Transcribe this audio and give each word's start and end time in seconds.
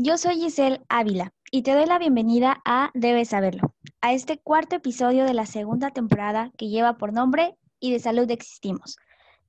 yo 0.00 0.16
soy 0.16 0.36
Giselle 0.36 0.80
Ávila 0.88 1.32
y 1.50 1.62
te 1.62 1.74
doy 1.74 1.84
la 1.84 1.98
bienvenida 1.98 2.62
a 2.64 2.92
Debes 2.94 3.30
Saberlo, 3.30 3.74
a 4.00 4.12
este 4.12 4.38
cuarto 4.38 4.76
episodio 4.76 5.24
de 5.24 5.34
la 5.34 5.44
segunda 5.44 5.90
temporada 5.90 6.52
que 6.56 6.68
lleva 6.68 6.98
por 6.98 7.12
nombre 7.12 7.56
Y 7.80 7.90
de 7.90 7.98
Salud 7.98 8.30
Existimos, 8.30 8.96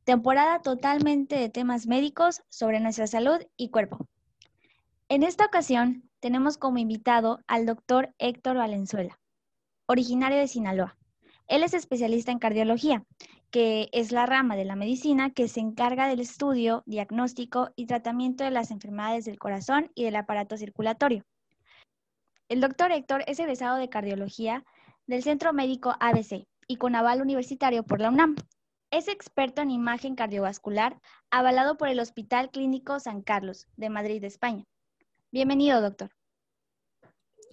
temporada 0.05 0.59
totalmente 0.63 1.35
de 1.35 1.49
temas 1.49 1.85
médicos 1.85 2.41
sobre 2.49 2.79
nuestra 2.79 3.05
salud 3.05 3.37
y 3.57 3.69
cuerpo. 3.69 4.07
En 5.07 5.21
esta 5.21 5.45
ocasión 5.45 6.09
tenemos 6.19 6.57
como 6.57 6.79
invitado 6.79 7.41
al 7.45 7.67
doctor 7.67 8.15
Héctor 8.17 8.57
Valenzuela, 8.57 9.19
originario 9.85 10.39
de 10.39 10.47
Sinaloa. 10.47 10.97
Él 11.45 11.61
es 11.61 11.75
especialista 11.75 12.31
en 12.31 12.39
cardiología 12.39 13.03
que 13.51 13.89
es 13.91 14.11
la 14.11 14.25
rama 14.25 14.55
de 14.55 14.65
la 14.65 14.75
medicina 14.75 15.31
que 15.33 15.47
se 15.47 15.59
encarga 15.59 16.07
del 16.07 16.19
estudio, 16.19 16.83
diagnóstico 16.85 17.71
y 17.75 17.87
tratamiento 17.87 18.43
de 18.43 18.51
las 18.51 18.71
enfermedades 18.71 19.25
del 19.25 19.39
corazón 19.39 19.91
y 19.95 20.03
del 20.03 20.15
aparato 20.15 20.57
circulatorio. 20.57 21.23
El 22.47 22.61
doctor 22.61 22.91
Héctor 22.91 23.23
es 23.27 23.39
egresado 23.39 23.77
de 23.77 23.89
cardiología 23.89 24.63
del 25.07 25.23
Centro 25.23 25.53
Médico 25.53 25.95
ABC 25.99 26.45
y 26.67 26.75
con 26.77 26.95
aval 26.95 27.21
universitario 27.21 27.83
por 27.83 27.99
la 27.99 28.09
UNAM. 28.09 28.35
Es 28.91 29.07
experto 29.07 29.61
en 29.61 29.71
imagen 29.71 30.15
cardiovascular, 30.15 30.99
avalado 31.31 31.77
por 31.77 31.89
el 31.89 31.99
Hospital 31.99 32.49
Clínico 32.49 32.99
San 32.99 33.21
Carlos 33.21 33.67
de 33.77 33.89
Madrid, 33.89 34.23
España. 34.23 34.65
Bienvenido, 35.31 35.79
doctor. 35.81 36.09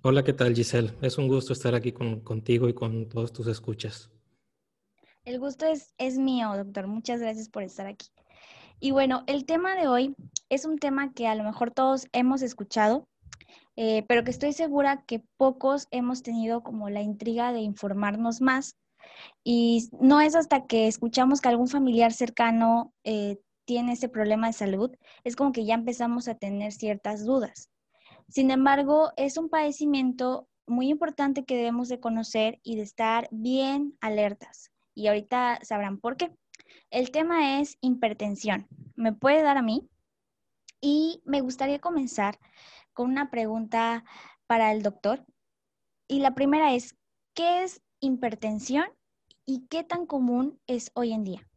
Hola, 0.02 0.22
¿qué 0.22 0.32
tal, 0.32 0.54
Giselle? 0.54 0.92
Es 1.02 1.18
un 1.18 1.28
gusto 1.28 1.52
estar 1.52 1.74
aquí 1.74 1.92
contigo 1.92 2.68
y 2.68 2.74
con 2.74 3.08
todos 3.08 3.32
tus 3.32 3.48
escuchas. 3.48 4.10
El 5.26 5.40
gusto 5.40 5.66
es, 5.66 6.18
mío, 6.18 6.56
doctor. 6.56 6.86
Muchas 6.86 7.20
gracias 7.20 7.48
por 7.48 7.64
estar 7.64 7.88
aquí. 7.88 8.06
Y 8.78 8.92
bueno, 8.92 9.24
el 9.26 9.44
tema 9.44 9.74
de 9.74 9.88
hoy 9.88 10.14
es 10.50 10.64
un 10.64 10.78
tema 10.78 11.12
que 11.14 11.26
a 11.26 11.34
lo 11.34 11.42
mejor 11.42 11.72
todos 11.72 12.06
hemos 12.12 12.42
escuchado, 12.42 13.08
eh, 13.74 14.04
pero 14.06 14.22
que 14.22 14.30
estoy 14.30 14.52
segura 14.52 15.02
que 15.04 15.24
pocos 15.36 15.88
hemos 15.90 16.22
tenido 16.22 16.62
como 16.62 16.90
la 16.90 17.02
intriga 17.02 17.52
de 17.52 17.58
informarnos 17.58 18.40
más. 18.40 18.76
Y 19.42 19.88
no 20.00 20.20
es 20.20 20.36
hasta 20.36 20.68
que 20.68 20.86
escuchamos 20.86 21.40
que 21.40 21.48
algún 21.48 21.66
familiar 21.66 22.12
cercano 22.12 22.92
eh, 23.02 23.40
tiene 23.64 23.94
ese 23.94 24.08
problema 24.08 24.46
de 24.46 24.52
salud, 24.52 24.92
es 25.24 25.34
como 25.34 25.50
que 25.50 25.64
ya 25.64 25.74
empezamos 25.74 26.28
a 26.28 26.36
tener 26.36 26.70
ciertas 26.70 27.24
dudas. 27.24 27.68
Sin 28.28 28.52
embargo, 28.52 29.10
es 29.16 29.38
un 29.38 29.48
padecimiento 29.48 30.46
muy 30.68 30.88
importante 30.88 31.44
que 31.44 31.56
debemos 31.56 31.88
de 31.88 31.98
conocer 31.98 32.60
y 32.62 32.76
de 32.76 32.82
estar 32.82 33.26
bien 33.32 33.96
alertas 34.00 34.70
y 34.96 35.06
ahorita 35.06 35.60
sabrán 35.62 35.98
por 35.98 36.16
qué. 36.16 36.34
El 36.90 37.12
tema 37.12 37.60
es 37.60 37.76
hipertensión. 37.80 38.66
¿Me 38.96 39.12
puede 39.12 39.42
dar 39.42 39.58
a 39.58 39.62
mí? 39.62 39.88
Y 40.80 41.22
me 41.24 41.42
gustaría 41.42 41.78
comenzar 41.78 42.38
con 42.92 43.10
una 43.10 43.30
pregunta 43.30 44.04
para 44.46 44.72
el 44.72 44.82
doctor. 44.82 45.24
Y 46.08 46.20
la 46.20 46.34
primera 46.34 46.74
es, 46.74 46.96
¿qué 47.34 47.62
es 47.62 47.82
hipertensión 48.00 48.86
y 49.44 49.66
qué 49.68 49.84
tan 49.84 50.06
común 50.06 50.58
es 50.66 50.90
hoy 50.94 51.12
en 51.12 51.24
día? 51.24 51.48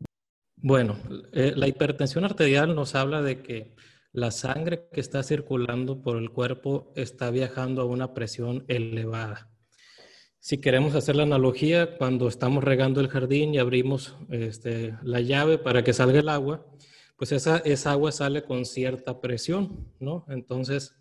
Bueno, 0.57 0.97
eh, 1.31 1.53
la 1.55 1.67
hipertensión 1.67 2.25
arterial 2.25 2.75
nos 2.75 2.93
habla 2.93 3.21
de 3.21 3.41
que 3.41 3.75
la 4.11 4.31
sangre 4.31 4.89
que 4.91 4.99
está 4.99 5.23
circulando 5.23 6.01
por 6.01 6.17
el 6.17 6.31
cuerpo 6.31 6.91
está 6.95 7.31
viajando 7.31 7.81
a 7.81 7.85
una 7.85 8.13
presión 8.13 8.65
elevada. 8.67 9.49
Si 10.41 10.61
queremos 10.61 10.95
hacer 10.95 11.17
la 11.17 11.23
analogía, 11.23 11.97
cuando 11.97 12.29
estamos 12.29 12.63
regando 12.63 13.01
el 13.01 13.09
jardín 13.09 13.53
y 13.53 13.57
abrimos 13.57 14.15
este, 14.29 14.95
la 15.03 15.19
llave 15.19 15.57
para 15.57 15.83
que 15.83 15.91
salga 15.91 16.19
el 16.19 16.29
agua, 16.29 16.65
pues 17.17 17.33
esa, 17.33 17.57
esa 17.57 17.91
agua 17.91 18.13
sale 18.13 18.45
con 18.45 18.65
cierta 18.65 19.19
presión, 19.19 19.91
¿no? 19.99 20.25
Entonces, 20.29 20.95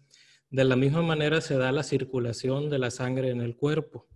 de 0.50 0.64
la 0.64 0.74
misma 0.74 1.02
manera 1.02 1.40
se 1.40 1.56
da 1.56 1.70
la 1.70 1.84
circulación 1.84 2.68
de 2.68 2.80
la 2.80 2.90
sangre 2.90 3.30
en 3.30 3.40
el 3.40 3.54
cuerpo. 3.54 4.08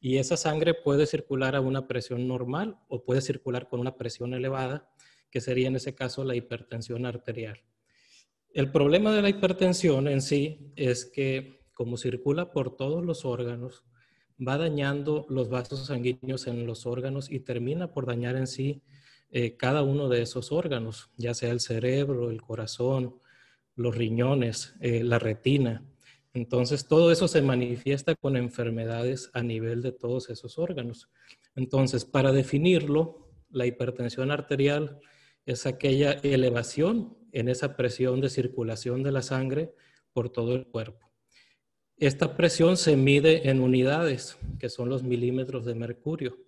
Y 0.00 0.18
esa 0.18 0.36
sangre 0.36 0.74
puede 0.74 1.06
circular 1.06 1.54
a 1.54 1.60
una 1.60 1.86
presión 1.86 2.26
normal 2.26 2.76
o 2.88 3.04
puede 3.04 3.20
circular 3.20 3.68
con 3.68 3.78
una 3.78 3.96
presión 3.96 4.34
elevada, 4.34 4.90
que 5.30 5.40
sería 5.40 5.68
en 5.68 5.76
ese 5.76 5.94
caso 5.94 6.24
la 6.24 6.34
hipertensión 6.34 7.06
arterial. 7.06 7.62
El 8.52 8.72
problema 8.72 9.14
de 9.14 9.22
la 9.22 9.28
hipertensión 9.28 10.08
en 10.08 10.20
sí 10.20 10.72
es 10.74 11.04
que 11.04 11.60
como 11.74 11.96
circula 11.96 12.50
por 12.52 12.76
todos 12.76 13.04
los 13.04 13.24
órganos, 13.24 13.84
va 14.38 14.58
dañando 14.58 15.26
los 15.28 15.48
vasos 15.48 15.86
sanguíneos 15.86 16.46
en 16.46 16.66
los 16.66 16.86
órganos 16.86 17.30
y 17.30 17.40
termina 17.40 17.92
por 17.92 18.06
dañar 18.06 18.36
en 18.36 18.46
sí 18.46 18.82
eh, 19.30 19.56
cada 19.56 19.82
uno 19.82 20.08
de 20.08 20.22
esos 20.22 20.52
órganos, 20.52 21.10
ya 21.16 21.34
sea 21.34 21.50
el 21.50 21.60
cerebro, 21.60 22.30
el 22.30 22.42
corazón, 22.42 23.16
los 23.74 23.96
riñones, 23.96 24.74
eh, 24.80 25.02
la 25.02 25.18
retina. 25.18 25.84
Entonces, 26.32 26.86
todo 26.86 27.12
eso 27.12 27.28
se 27.28 27.42
manifiesta 27.42 28.14
con 28.14 28.36
enfermedades 28.36 29.30
a 29.34 29.42
nivel 29.42 29.82
de 29.82 29.92
todos 29.92 30.30
esos 30.30 30.58
órganos. 30.58 31.08
Entonces, 31.54 32.04
para 32.04 32.32
definirlo, 32.32 33.30
la 33.50 33.66
hipertensión 33.66 34.30
arterial 34.30 35.00
es 35.46 35.66
aquella 35.66 36.12
elevación 36.22 37.16
en 37.32 37.48
esa 37.48 37.76
presión 37.76 38.20
de 38.20 38.30
circulación 38.30 39.02
de 39.02 39.12
la 39.12 39.22
sangre 39.22 39.74
por 40.12 40.30
todo 40.30 40.54
el 40.54 40.66
cuerpo. 40.66 41.03
Esta 41.96 42.36
presión 42.36 42.76
se 42.76 42.96
mide 42.96 43.48
en 43.48 43.60
unidades, 43.60 44.36
que 44.58 44.68
son 44.68 44.88
los 44.88 45.04
milímetros 45.04 45.64
de 45.64 45.76
mercurio. 45.76 46.38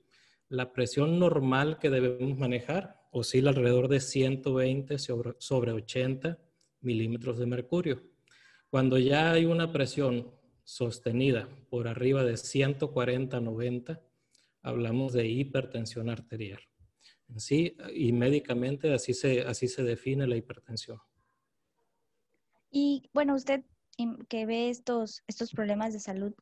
La 0.49 0.73
presión 0.73 1.19
normal 1.19 1.79
que 1.79 1.89
debemos 1.89 2.37
manejar 2.37 3.07
oscila 3.13 3.51
alrededor 3.51 3.89
de 3.89 4.01
120 4.01 4.99
sobre 4.99 5.73
80 5.73 6.39
milímetros 6.81 7.39
de 7.39 7.47
mercurio. 7.47 8.03
Cuando 8.71 8.99
ya 8.99 9.33
hay 9.33 9.45
una 9.45 9.73
presión 9.73 10.33
sostenida 10.65 11.49
por 11.71 11.87
arriba 11.87 12.25
de 12.25 12.35
140-90, 12.35 14.01
hablamos 14.63 15.13
de 15.13 15.29
hipertensión 15.29 16.11
arterial. 16.11 16.61
Sí, 17.37 17.77
y 17.95 18.13
médicamente 18.13 18.93
así 18.93 19.15
se, 19.15 19.43
así 19.43 19.69
se 19.69 19.85
define 19.85 20.27
la 20.27 20.37
hipertensión. 20.37 20.99
Y 22.71 23.09
bueno, 23.13 23.35
usted 23.35 23.65
que 24.29 24.47
ve 24.47 24.71
estos, 24.71 25.23
estos 25.27 25.53
problemas 25.53 25.93
de 25.93 26.01
salud, 26.01 26.35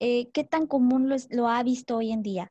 eh, 0.00 0.30
¿qué 0.32 0.44
tan 0.44 0.66
común 0.66 1.10
lo, 1.30 1.48
ha 1.48 1.62
visto 1.62 1.96
hoy 1.96 2.12
en 2.12 2.22
día? 2.22 2.50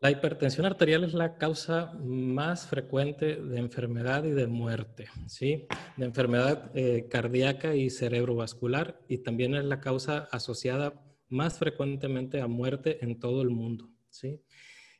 La 0.00 0.10
hipertensión 0.10 0.64
arterial 0.66 1.02
es 1.04 1.12
la 1.12 1.38
causa 1.38 1.92
más 2.00 2.66
frecuente 2.66 3.36
de 3.36 3.58
enfermedad 3.58 4.24
y 4.24 4.30
de 4.30 4.46
muerte, 4.46 5.06
¿sí? 5.26 5.66
De 5.96 6.04
enfermedad 6.04 6.70
eh, 6.74 7.08
cardíaca 7.10 7.74
y 7.74 7.90
cerebrovascular 7.90 9.00
y 9.08 9.18
también 9.18 9.54
es 9.56 9.64
la 9.64 9.80
causa 9.80 10.28
asociada 10.30 11.02
más 11.28 11.58
frecuentemente 11.58 12.40
a 12.40 12.46
muerte 12.46 13.04
en 13.04 13.18
todo 13.18 13.42
el 13.42 13.50
mundo, 13.50 13.90
¿sí? 14.08 14.40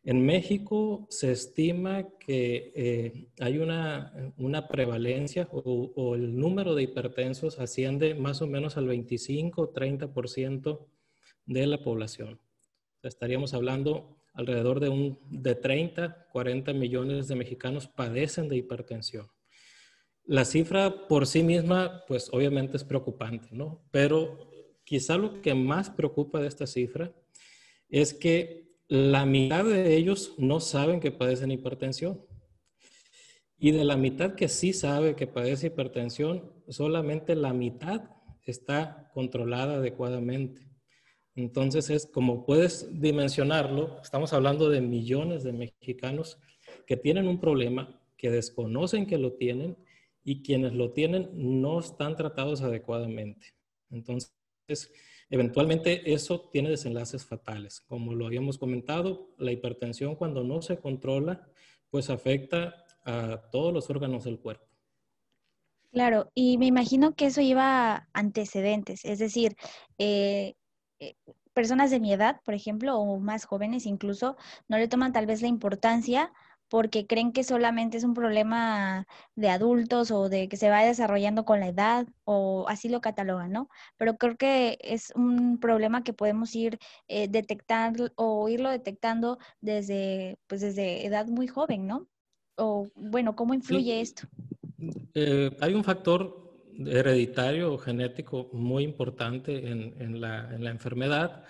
En 0.09 0.25
México 0.25 1.07
se 1.11 1.31
estima 1.33 2.09
que 2.19 2.73
eh, 2.75 3.29
hay 3.41 3.59
una, 3.59 4.67
prevalencia 4.67 5.47
o, 5.53 6.15
el 6.15 6.35
número 6.35 6.75
de 6.75 6.85
hipertensos 6.85 7.59
asciende 7.59 8.15
más 8.15 8.41
o 8.41 8.47
menos 8.47 8.79
al 8.79 8.87
25-30% 8.89 10.87
de 11.45 11.67
la 11.67 11.83
población. 11.83 12.41
Estaríamos 13.03 13.53
hablando 13.53 14.17
alrededor 14.33 14.81
de, 14.81 14.89
un, 14.89 15.19
de 15.29 15.55
30, 15.55 16.29
40 16.33 16.73
millones 16.73 17.29
de 17.29 17.35
mexicanos 17.35 17.87
padecen 17.87 18.49
de 18.49 18.57
hipertensión. 18.57 19.31
La 20.25 20.47
cifra 20.47 21.07
por 21.07 21.27
sí 21.27 21.43
misma, 21.43 22.05
pues 22.09 22.31
obviamente 22.33 22.79
es 22.79 22.85
preocupante, 22.85 23.49
¿no? 23.51 23.85
Pero 23.91 24.49
quizá 24.85 25.19
lo 25.19 25.43
que 25.43 25.53
más 25.53 25.91
preocupa 25.91 26.41
de 26.41 26.49
esta 26.49 26.67
cifra 26.67 27.13
es 27.91 28.15
que 28.15 28.68
la 28.89 29.27
mitad 29.27 29.65
de 29.65 29.97
ellos 29.97 30.35
no 30.39 30.61
saben 30.61 31.01
que 31.01 31.13
padecen 31.13 31.51
hipertensión. 31.51 32.25
Y 33.59 33.73
de 33.73 33.85
la 33.85 33.97
mitad 33.97 34.35
que 34.35 34.49
sí 34.49 34.73
sabe 34.73 35.15
que 35.15 35.27
padece 35.27 35.67
hipertensión, 35.67 36.53
solamente 36.69 37.35
la 37.35 37.53
mitad 37.53 38.11
está 38.45 39.11
controlada 39.13 39.75
adecuadamente. 39.75 40.69
Entonces 41.35 41.91
es 41.91 42.07
como 42.07 42.47
puedes 42.47 43.01
dimensionarlo, 43.01 44.01
estamos 44.03 44.33
hablando 44.33 44.71
de 44.71 44.81
millones 44.81 45.45
de 45.45 45.53
mexicanos 45.53 46.39
que 46.87 46.97
tienen 46.97 47.29
un 47.29 47.41
problema, 47.41 48.01
que 48.17 48.31
desconocen 48.31 49.07
que 49.07 49.19
lo 49.19 49.35
tienen 49.35 49.77
y 50.25 50.43
quienes 50.43 50.73
lo 50.73 50.93
tienen 50.93 51.31
no 51.33 51.79
están 51.81 52.17
tratados 52.17 52.63
adecuadamente. 52.63 53.55
Entonces, 53.91 54.93
Eventualmente 55.31 56.13
eso 56.13 56.49
tiene 56.51 56.71
desenlaces 56.71 57.27
fatales. 57.27 57.81
Como 57.81 58.15
lo 58.15 58.27
habíamos 58.27 58.59
comentado, 58.59 59.35
la 59.39 59.53
hipertensión 59.53 60.17
cuando 60.17 60.43
no 60.43 60.63
se 60.63 60.79
controla, 60.79 61.47
pues 61.91 62.09
afecta 62.11 62.85
a 63.05 63.51
todos 63.51 63.73
los 63.73 63.91
órganos 63.91 64.25
del 64.25 64.39
cuerpo. 64.39 64.67
Claro, 65.91 66.31
y 66.35 66.59
me 66.59 66.67
imagino 66.67 67.15
que 67.15 67.27
eso 67.27 67.41
lleva 67.41 68.09
antecedentes, 68.13 69.05
es 69.07 69.19
decir, 69.19 69.57
eh, 69.97 70.55
eh, 71.01 71.15
personas 71.55 71.91
de 71.91 71.99
mi 71.99 72.13
edad, 72.13 72.41
por 72.45 72.53
ejemplo, 72.53 72.99
o 72.99 73.19
más 73.19 73.47
jóvenes 73.47 73.87
incluso, 73.87 74.37
no 74.69 74.77
le 74.77 74.87
toman 74.87 75.13
tal 75.13 75.27
vez 75.27 75.41
la 75.41 75.49
importancia 75.49 76.31
porque 76.69 77.07
creen 77.07 77.33
que 77.33 77.45
solamente 77.45 77.97
es 77.97 78.05
un 78.05 78.15
problema 78.15 79.07
de 79.35 79.51
adultos 79.51 80.11
o 80.11 80.29
de 80.29 80.49
que 80.49 80.57
se 80.57 80.71
va 80.71 80.85
desarrollando 80.85 81.45
con 81.45 81.61
la 81.61 81.69
edad 81.69 82.07
o 82.25 82.67
así 82.69 82.89
lo 82.89 83.01
catalogan, 83.01 83.53
¿no? 83.53 83.69
Pero 83.97 84.17
creo 84.17 84.37
que 84.37 84.79
es 84.81 85.13
un 85.15 85.59
problema 85.59 86.05
que 86.05 86.13
podemos 86.13 86.55
ir 86.55 86.79
eh, 87.09 87.29
detectando 87.29 88.11
o 88.17 88.49
irlo 88.49 88.71
detectando 88.71 89.39
desde, 89.61 90.39
pues 90.47 90.61
desde 90.61 91.07
edad 91.07 91.27
muy 91.27 91.47
joven, 91.47 91.87
¿no? 91.87 92.07
O 92.57 92.89
bueno, 92.95 93.37
¿cómo 93.37 93.55
influye 93.55 94.01
esto? 94.01 94.29
Eh, 95.15 95.57
hay 95.61 95.75
un 95.75 95.85
factor 95.85 96.49
hereditario 96.87 97.73
o 97.73 97.79
genético 97.79 98.51
muy 98.53 98.85
importante 98.85 99.69
en, 99.69 100.21
la, 100.21 100.49
enfermedad. 100.71 101.45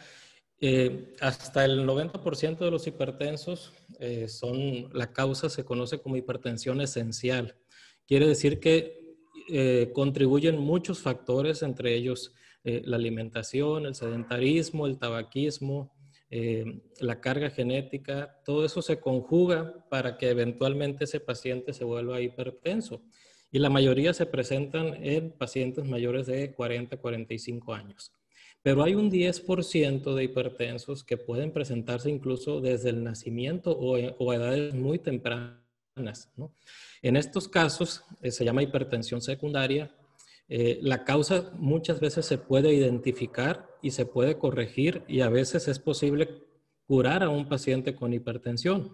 Eh, 0.60 1.14
hasta 1.20 1.64
el 1.64 1.86
90% 1.86 2.58
de 2.58 2.70
los 2.70 2.86
hipertensos 2.86 3.72
eh, 4.00 4.28
son, 4.28 4.88
la 4.92 5.12
causa 5.12 5.48
se 5.48 5.64
conoce 5.64 6.00
como 6.00 6.16
hipertensión 6.16 6.80
esencial. 6.80 7.56
Quiere 8.06 8.26
decir 8.26 8.60
que 8.60 8.98
contribuyen 9.94 10.58
muchos 10.58 10.98
factores, 10.98 11.62
entre 11.62 11.94
ellos 11.94 12.34
la 12.64 12.96
alimentación, 12.96 13.86
el 13.86 13.94
sedentarismo, 13.94 14.86
el 14.86 14.98
tabaquismo, 14.98 15.90
la 17.00 17.20
carga 17.22 17.48
genética, 17.48 18.42
todo 18.44 18.66
eso 18.66 18.82
se 18.82 19.00
conjuga 19.00 19.86
para 19.88 20.18
que 20.18 20.28
eventualmente 20.28 21.04
ese 21.04 21.18
paciente 21.20 21.72
se 21.72 21.84
vuelva 21.84 22.20
hipertenso 22.20 23.00
y 23.50 23.58
la 23.58 23.70
mayoría 23.70 24.12
se 24.12 24.26
presentan 24.26 24.94
en 25.04 25.30
pacientes 25.30 25.84
mayores 25.84 26.26
de 26.26 26.52
40 26.52 26.96
a 26.96 27.00
45 27.00 27.72
años. 27.72 28.12
Pero 28.62 28.82
hay 28.82 28.94
un 28.94 29.10
10% 29.10 30.14
de 30.14 30.24
hipertensos 30.24 31.04
que 31.04 31.16
pueden 31.16 31.52
presentarse 31.52 32.10
incluso 32.10 32.60
desde 32.60 32.90
el 32.90 33.04
nacimiento 33.04 33.72
o, 33.72 33.96
a 34.30 34.34
edades 34.34 34.74
muy 34.74 34.98
tempranas. 34.98 36.30
En 37.02 37.16
estos 37.16 37.48
casos 37.48 38.04
eh, 38.20 38.30
se 38.30 38.44
llama 38.44 38.62
hipertensión 38.62 39.20
secundaria. 39.20 39.94
Eh, 40.48 40.78
la 40.82 41.04
causa 41.04 41.52
muchas 41.56 42.00
veces 42.00 42.24
se 42.26 42.38
puede 42.38 42.72
identificar 42.72 43.68
y 43.82 43.90
se 43.90 44.06
puede 44.06 44.38
corregir 44.38 45.02
y 45.06 45.20
a 45.20 45.28
veces 45.28 45.68
es 45.68 45.78
posible 45.78 46.28
curar 46.86 47.22
a 47.22 47.28
un 47.28 47.48
paciente 47.48 47.94
con 47.94 48.12
hipertensión. 48.12 48.92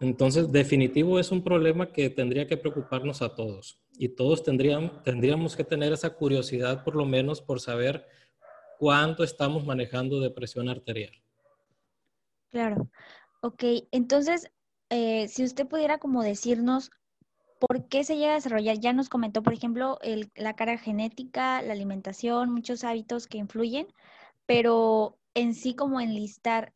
Entonces, 0.00 0.50
definitivo 0.50 1.18
es 1.18 1.30
un 1.30 1.42
problema 1.42 1.92
que 1.92 2.08
tendría 2.10 2.46
que 2.46 2.56
preocuparnos 2.56 3.22
a 3.22 3.34
todos 3.34 3.80
y 3.98 4.08
todos 4.08 4.42
tendríamos, 4.42 5.02
tendríamos 5.02 5.56
que 5.56 5.64
tener 5.64 5.92
esa 5.92 6.10
curiosidad 6.10 6.84
por 6.84 6.96
lo 6.96 7.04
menos 7.04 7.42
por 7.42 7.60
saber 7.60 8.06
cuánto 8.80 9.24
estamos 9.24 9.66
manejando 9.66 10.20
de 10.20 10.30
presión 10.30 10.70
arterial. 10.70 11.12
Claro. 12.48 12.88
Ok, 13.42 13.62
entonces, 13.92 14.50
eh, 14.88 15.28
si 15.28 15.44
usted 15.44 15.68
pudiera 15.68 15.98
como 15.98 16.22
decirnos 16.22 16.90
por 17.58 17.88
qué 17.88 18.04
se 18.04 18.16
llega 18.16 18.32
a 18.32 18.36
desarrollar, 18.36 18.78
ya 18.78 18.94
nos 18.94 19.10
comentó, 19.10 19.42
por 19.42 19.52
ejemplo, 19.52 19.98
la 20.34 20.56
cara 20.56 20.78
genética, 20.78 21.60
la 21.60 21.74
alimentación, 21.74 22.50
muchos 22.50 22.82
hábitos 22.82 23.26
que 23.26 23.36
influyen, 23.36 23.86
pero 24.46 25.18
en 25.34 25.54
sí 25.54 25.74
como 25.74 26.00
enlistar, 26.00 26.72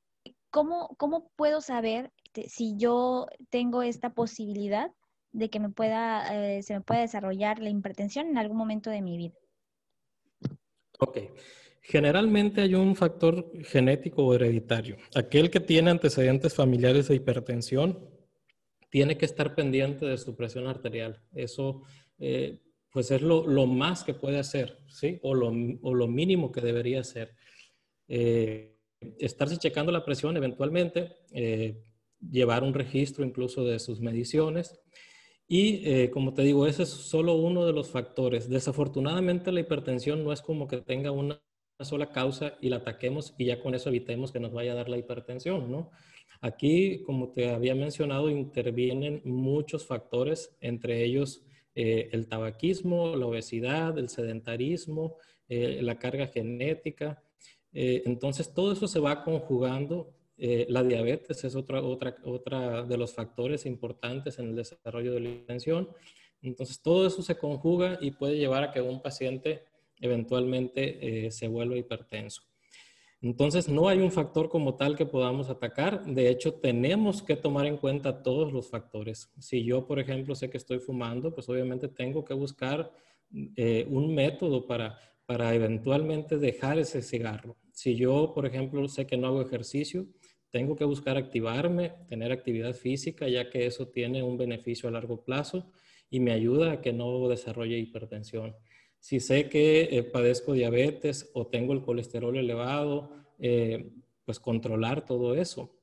¿cómo, 0.51 0.95
cómo 0.99 1.31
puedo 1.37 1.63
saber 1.63 2.13
si 2.49 2.77
yo 2.77 3.29
tengo 3.49 3.81
esta 3.81 4.11
posibilidad 4.11 4.91
de 5.33 5.49
que 5.49 5.59
me 5.59 5.71
pueda, 5.71 6.27
eh, 6.35 6.63
se 6.63 6.75
me 6.75 6.83
pueda 6.83 7.01
desarrollar 7.01 7.61
la 7.61 7.71
hipertensión 7.71 8.29
en 8.29 8.37
algún 8.37 8.59
momento 8.59 8.91
de 8.91 9.01
mi 9.01 9.17
vida. 9.17 9.35
Ok. 11.01 11.19
Generalmente 11.87 12.63
hay 12.63 12.75
un 12.75 12.97
factor 12.97 13.53
genético 13.63 14.25
o 14.25 14.35
hereditario. 14.35 14.97
Aquel 15.15 15.51
que 15.51 15.61
tiene 15.61 15.91
antecedentes 15.91 16.55
familiares 16.55 17.09
de 17.09 17.17
hipertensión 17.17 18.09
tiene 18.89 19.19
que 19.19 19.27
estar 19.27 19.55
pendiente 19.55 20.07
de 20.07 20.17
su 20.17 20.35
presión 20.35 20.67
arterial. 20.67 21.21
Eso, 21.35 21.83
eh, 22.19 22.63
pues 22.91 23.11
es 23.11 23.21
lo, 23.21 23.45
más 23.67 24.03
que 24.03 24.15
puede 24.15 24.39
hacer, 24.39 24.79
¿sí? 24.89 25.19
O 25.23 25.35
lo, 25.35 25.53
mínimo 26.09 26.51
que 26.51 26.63
debería 26.63 27.01
hacer. 27.01 27.35
Eh, 28.09 28.79
estarse 29.19 29.59
checando 29.59 29.93
la 29.93 30.07
presión 30.07 30.35
eventualmente, 30.39 31.13
llevar 32.19 32.63
un 32.63 32.73
registro 32.73 33.27
incluso 33.27 33.63
de 33.63 33.79
sus 33.79 34.01
mediciones. 34.01 34.81
Y 35.47 35.83
eh, 35.85 36.11
como 36.11 36.33
te 36.33 36.41
digo, 36.41 36.67
ese 36.67 36.85
es 36.85 36.89
solo 36.89 37.35
uno 37.35 37.67
de 37.67 37.75
los 37.75 37.91
factores. 37.91 38.49
Desafortunadamente 38.49 39.53
la 39.53 39.61
hipertensión 39.61 40.25
no 40.25 40.33
es 40.33 40.41
como 40.41 40.67
que 40.67 40.79
tenga 40.79 41.11
una 41.11 41.43
sola 41.81 42.11
causa 42.11 42.57
y 42.61 42.69
la 42.69 42.77
ataquemos 42.77 43.35
y 43.39 43.47
ya 43.47 43.61
con 43.61 43.75
eso 43.75 43.89
evitemos 43.89 44.33
que 44.33 44.41
nos 44.41 44.53
vaya 44.53 44.73
a 44.73 44.77
dar 44.77 44.89
la 44.89 44.99
hipertensión, 44.99 45.71
¿no? 45.71 45.91
Aquí, 46.41 47.03
como 47.05 47.31
te 47.31 47.51
había 47.51 47.75
mencionado, 47.75 48.29
intervienen 48.29 49.23
muchos 49.25 49.87
factores, 49.87 50.55
entre 50.61 51.03
ellos 51.05 51.43
eh, 51.75 52.11
el 52.13 52.29
tabaquismo, 52.29 53.17
la 53.17 53.27
obesidad, 53.27 53.99
el 53.99 54.09
sedentarismo, 54.09 55.17
eh, 55.49 55.81
la 55.83 55.99
carga 55.99 56.27
genética. 56.27 57.23
entonces, 57.73 58.55
todo 58.55 58.73
eso 58.73 58.87
se 58.87 59.01
va 59.01 59.25
conjugando 59.25 60.15
eh, 60.37 60.67
la 60.69 60.83
diabetes 60.83 61.45
es 61.45 61.55
otra, 61.55 61.81
otra, 61.83 62.17
otra 62.25 62.83
de 62.83 62.97
los 62.97 63.15
factores 63.15 63.67
importantes 63.67 64.39
en 64.39 64.49
el 64.49 64.57
desarrollo 64.57 65.13
de 65.13 65.21
la 65.21 65.29
hipertensión. 65.29 65.89
Entonces, 66.43 66.81
todo 66.83 67.07
eso 67.07 67.23
se 67.23 67.39
conjuga 67.39 67.99
y 68.01 68.11
puede 68.11 68.37
llevar 68.37 68.65
a 68.65 68.73
que 68.73 68.81
un 68.81 69.01
paciente 69.01 69.65
eventualmente 70.01 71.27
eh, 71.27 71.31
se 71.31 71.49
vuelva 71.49 71.77
hipertenso. 71.77 72.43
Entonces, 73.21 73.69
no 73.69 73.89
hay 73.89 74.01
un 74.01 74.13
factor 74.13 74.51
como 74.51 74.75
tal 74.75 74.97
que 74.97 75.07
podamos 75.07 75.49
atacar. 75.49 76.05
De 76.05 76.29
hecho, 76.29 76.55
tenemos 76.55 77.23
que 77.23 77.37
tomar 77.37 77.65
en 77.65 77.79
cuenta 77.79 78.23
todos 78.23 78.53
los 78.53 78.69
factores. 78.69 79.33
Si 79.39 79.65
yo, 79.65 79.87
por 79.87 79.99
ejemplo, 79.99 80.35
sé 80.35 80.51
que 80.51 80.59
estoy 80.59 80.79
fumando, 80.79 81.35
pues 81.35 81.49
obviamente 81.49 81.89
tengo 81.89 82.23
que 82.23 82.35
buscar 82.35 82.93
eh, 83.57 83.87
un 83.89 84.15
método 84.15 84.67
para, 84.67 84.99
para 85.25 85.55
eventualmente 85.55 86.37
dejar 86.37 86.79
ese 86.79 87.01
cigarro. 87.01 87.57
Si 87.73 87.97
yo, 87.97 88.33
por 88.35 88.45
ejemplo, 88.45 88.87
sé 88.89 89.07
que 89.07 89.17
no 89.17 89.29
hago 89.29 89.41
ejercicio, 89.41 90.07
tengo 90.51 90.77
que 90.77 90.85
buscar 90.85 91.17
activarme, 91.17 91.95
tener 92.07 92.31
actividad 92.31 92.75
física, 92.75 93.27
ya 93.27 93.51
que 93.51 93.67
eso 93.67 93.89
tiene 93.89 94.23
un 94.23 94.37
beneficio 94.37 94.89
a 94.89 94.93
largo 94.93 95.25
plazo 95.25 95.73
y 96.11 96.21
me 96.21 96.31
ayuda 96.31 96.73
a 96.73 96.81
que 96.81 96.93
no 96.93 97.27
desarrolle 97.29 97.79
hipertensión. 97.79 98.55
Si 99.05 99.21
sé 99.21 99.51
que 99.51 99.83
eh, 99.83 100.03
padezco 100.03 100.55
diabetes 100.55 101.31
o 101.35 101.47
tengo 101.47 101.75
el 101.75 101.83
colesterol 101.83 102.39
elevado, 102.39 103.11
eh, 103.39 103.93
pues 104.25 104.41
controlar 104.41 105.05
todo 105.05 105.35
eso. 105.35 105.77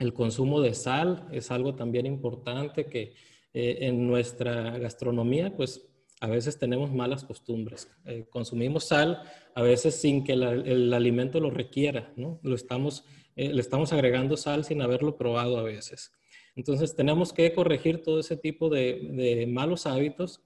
El 0.00 0.14
consumo 0.14 0.62
de 0.62 0.72
sal 0.72 1.28
es 1.30 1.50
algo 1.50 1.74
también 1.74 2.06
importante 2.06 2.86
que 2.86 3.12
eh, 3.52 3.80
en 3.82 4.06
nuestra 4.06 4.78
gastronomía, 4.78 5.54
pues 5.54 5.86
a 6.22 6.26
veces 6.26 6.58
tenemos 6.58 6.90
malas 6.90 7.22
costumbres. 7.24 7.86
consumimos 8.30 8.84
sal 8.84 9.22
a 9.54 9.60
veces 9.60 9.96
sin 9.96 10.24
que 10.24 10.32
el 10.32 10.94
alimento 10.94 11.40
lo 11.40 11.50
requiera, 11.50 12.14
¿no? 12.16 12.40
Lo 12.42 12.54
estamos 12.54 13.04
le 13.36 13.60
estamos 13.60 13.92
agregando 13.92 14.38
sal 14.38 14.64
sin 14.64 14.80
haberlo 14.80 15.18
probado 15.18 15.58
a 15.58 15.62
veces. 15.62 16.12
Entonces 16.56 16.96
tenemos 16.96 17.34
que 17.34 17.52
corregir 17.52 18.02
todo 18.02 18.20
ese 18.20 18.38
tipo 18.38 18.70
de, 18.70 19.46
malos 19.50 19.86
hábitos 19.86 20.40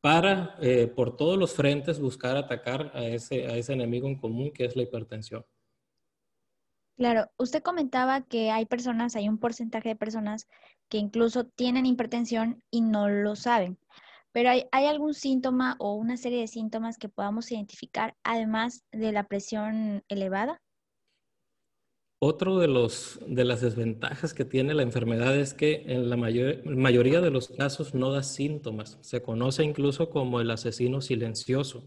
para, 0.00 0.56
eh, 0.60 0.86
por 0.86 1.16
todos 1.16 1.38
los 1.38 1.54
frentes, 1.54 2.00
buscar 2.00 2.36
atacar 2.36 2.92
a 2.94 3.04
ese, 3.04 3.46
a 3.46 3.56
ese 3.56 3.72
enemigo 3.72 4.06
en 4.06 4.18
común 4.18 4.52
que 4.52 4.64
es 4.64 4.76
la 4.76 4.82
hipertensión. 4.82 5.44
Claro, 6.96 7.30
usted 7.36 7.62
comentaba 7.62 8.22
que 8.22 8.50
hay 8.50 8.66
personas, 8.66 9.14
hay 9.14 9.28
un 9.28 9.38
porcentaje 9.38 9.90
de 9.90 9.96
personas 9.96 10.48
que 10.88 10.98
incluso 10.98 11.44
tienen 11.44 11.86
hipertensión 11.86 12.62
y 12.70 12.80
no 12.80 13.08
lo 13.08 13.36
saben. 13.36 13.78
Pero 14.32 14.50
hay, 14.50 14.64
¿hay, 14.72 14.86
algún 14.86 15.14
síntoma 15.14 15.76
o 15.78 15.94
una 15.94 16.16
serie 16.16 16.40
de 16.40 16.48
síntomas 16.48 16.98
que 16.98 17.08
podamos 17.08 17.50
identificar 17.52 18.16
además 18.24 18.84
de 18.90 19.12
la 19.12 19.24
presión 19.28 20.04
elevada? 20.08 20.60
Otro 22.20 22.58
de, 22.58 22.66
los, 22.66 23.20
de 23.28 23.44
las 23.44 23.60
desventajas 23.60 24.34
que 24.34 24.44
tiene 24.44 24.74
la 24.74 24.82
enfermedad 24.82 25.36
es 25.36 25.54
que 25.54 25.84
en 25.86 26.10
la 26.10 26.16
mayoría 26.16 27.20
de 27.20 27.30
los 27.30 27.48
casos 27.48 27.94
no 27.94 28.10
da 28.10 28.24
síntomas. 28.24 28.98
Se 29.02 29.22
conoce 29.22 29.62
incluso 29.62 30.10
como 30.10 30.40
el 30.40 30.50
asesino 30.50 31.00
silencioso, 31.00 31.84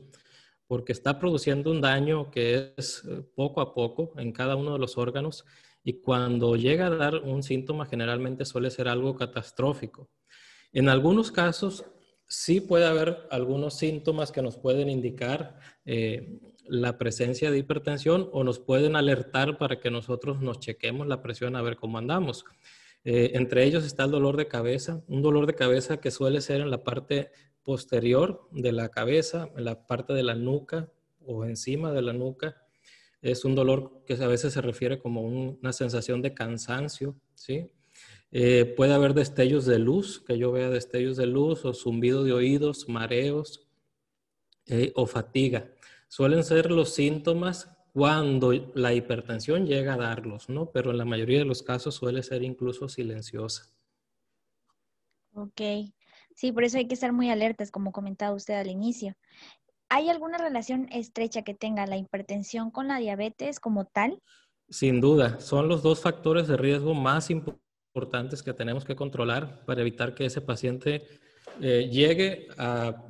porque 0.68 0.94
está 0.94 1.20
produciendo 1.20 1.70
un 1.70 1.82
daño 1.82 2.32
que 2.32 2.74
es 2.78 3.04
eh, 3.10 3.24
poco 3.36 3.60
a 3.60 3.74
poco 3.74 4.14
en 4.18 4.32
cada 4.32 4.56
uno 4.56 4.72
de 4.72 4.80
los 4.80 4.98
órganos 4.98 5.44
y 5.84 6.00
cuando 6.00 6.56
llega 6.56 6.88
a 6.88 6.96
dar 6.96 7.16
un 7.16 7.44
síntoma 7.44 7.86
generalmente 7.86 8.46
suele 8.46 8.70
ser 8.72 8.88
algo 8.88 9.16
catastrófico. 9.16 10.10
En 10.72 10.88
algunos 10.88 11.30
casos 11.30 11.84
sí 12.26 12.62
puede 12.62 12.86
haber 12.86 13.28
algunos 13.32 13.74
síntomas 13.74 14.32
que 14.32 14.42
nos 14.42 14.56
pueden 14.56 14.90
indicar 14.90 15.60
eh, 15.84 16.40
la 16.68 16.98
presencia 16.98 17.52
de 17.52 17.58
hipertensión 17.58 18.30
o 18.32 18.44
nos 18.44 18.60
pueden 18.60 18.96
alertar 18.96 19.58
para 19.58 19.80
que 19.80 19.92
nosotros 19.92 20.42
nos 20.42 20.60
chequemos 20.60 21.08
la 21.08 21.22
presión 21.22 21.56
a 21.56 21.62
ver 21.62 21.76
cómo 21.76 21.98
andamos. 21.98 22.46
Eh, 23.04 23.32
entre 23.34 23.64
ellos 23.64 23.84
está 23.84 24.04
el 24.04 24.12
dolor 24.12 24.38
de 24.38 24.48
cabeza, 24.48 25.04
un 25.08 25.22
dolor 25.22 25.48
de 25.48 25.56
cabeza 25.56 25.98
que 25.98 26.12
suele 26.12 26.42
ser 26.42 26.62
en 26.62 26.70
la 26.70 26.84
parte 26.84 27.32
posterior 27.64 28.48
de 28.52 28.72
la 28.72 28.90
cabeza, 28.90 29.50
en 29.56 29.66
la 29.66 29.86
parte 29.88 30.14
de 30.14 30.24
la 30.24 30.36
nuca 30.36 30.92
o 31.26 31.46
encima 31.46 31.92
de 31.92 32.02
la 32.02 32.14
nuca. 32.14 32.58
Es 33.22 33.46
un 33.46 33.56
dolor 33.56 34.04
que 34.06 34.14
a 34.14 34.28
veces 34.28 34.54
se 34.54 34.62
refiere 34.62 35.00
como 35.00 35.22
una 35.22 35.74
sensación 35.74 36.22
de 36.22 36.34
cansancio, 36.34 37.16
¿sí? 37.36 37.72
Eh, 38.32 38.74
puede 38.78 38.94
haber 38.94 39.14
destellos 39.14 39.66
de 39.66 39.78
luz, 39.78 40.24
que 40.26 40.38
yo 40.38 40.52
vea 40.52 40.70
destellos 40.70 41.18
de 41.18 41.26
luz 41.26 41.66
o 41.66 41.74
zumbido 41.74 42.24
de 42.24 42.32
oídos, 42.32 42.88
mareos 42.88 43.68
eh, 44.68 44.92
o 44.96 45.06
fatiga. 45.06 45.70
Suelen 46.12 46.44
ser 46.44 46.72
los 46.72 46.94
síntomas 46.94 47.72
cuando 47.94 48.52
la 48.76 48.94
hipertensión 48.94 49.66
llega 49.66 49.94
a 49.94 49.98
darlos, 49.98 50.50
¿no? 50.50 50.70
Pero 50.70 50.92
en 50.92 50.98
la 50.98 51.06
mayoría 51.06 51.40
de 51.40 51.46
los 51.46 51.64
casos 51.64 51.96
suele 51.96 52.22
ser 52.22 52.44
incluso 52.44 52.90
silenciosa. 52.90 53.72
Ok, 55.34 55.62
sí, 56.36 56.52
por 56.52 56.66
eso 56.66 56.80
hay 56.80 56.90
que 56.90 56.96
estar 56.96 57.14
muy 57.14 57.30
alertas, 57.30 57.72
como 57.72 57.94
comentaba 57.94 58.36
usted 58.36 58.56
al 58.56 58.68
inicio. 58.68 59.16
¿Hay 59.88 60.10
alguna 60.10 60.38
relación 60.38 60.90
estrecha 60.92 61.44
que 61.44 61.54
tenga 61.54 61.88
la 61.88 61.96
hipertensión 61.96 62.72
con 62.72 62.90
la 62.90 62.98
diabetes 62.98 63.62
como 63.62 63.86
tal? 63.86 64.22
Sin 64.68 65.00
duda, 65.00 65.40
son 65.40 65.70
los 65.70 65.82
dos 65.82 66.02
factores 66.02 66.50
de 66.50 66.58
riesgo 66.58 66.94
más 66.94 67.30
importantes 67.30 68.44
que 68.44 68.54
tenemos 68.54 68.84
que 68.84 68.98
controlar 68.98 69.64
para 69.64 69.80
evitar 69.80 70.14
que 70.14 70.26
ese 70.26 70.42
paciente 70.42 71.08
eh, 71.62 71.88
llegue 71.90 72.50
a, 72.58 73.02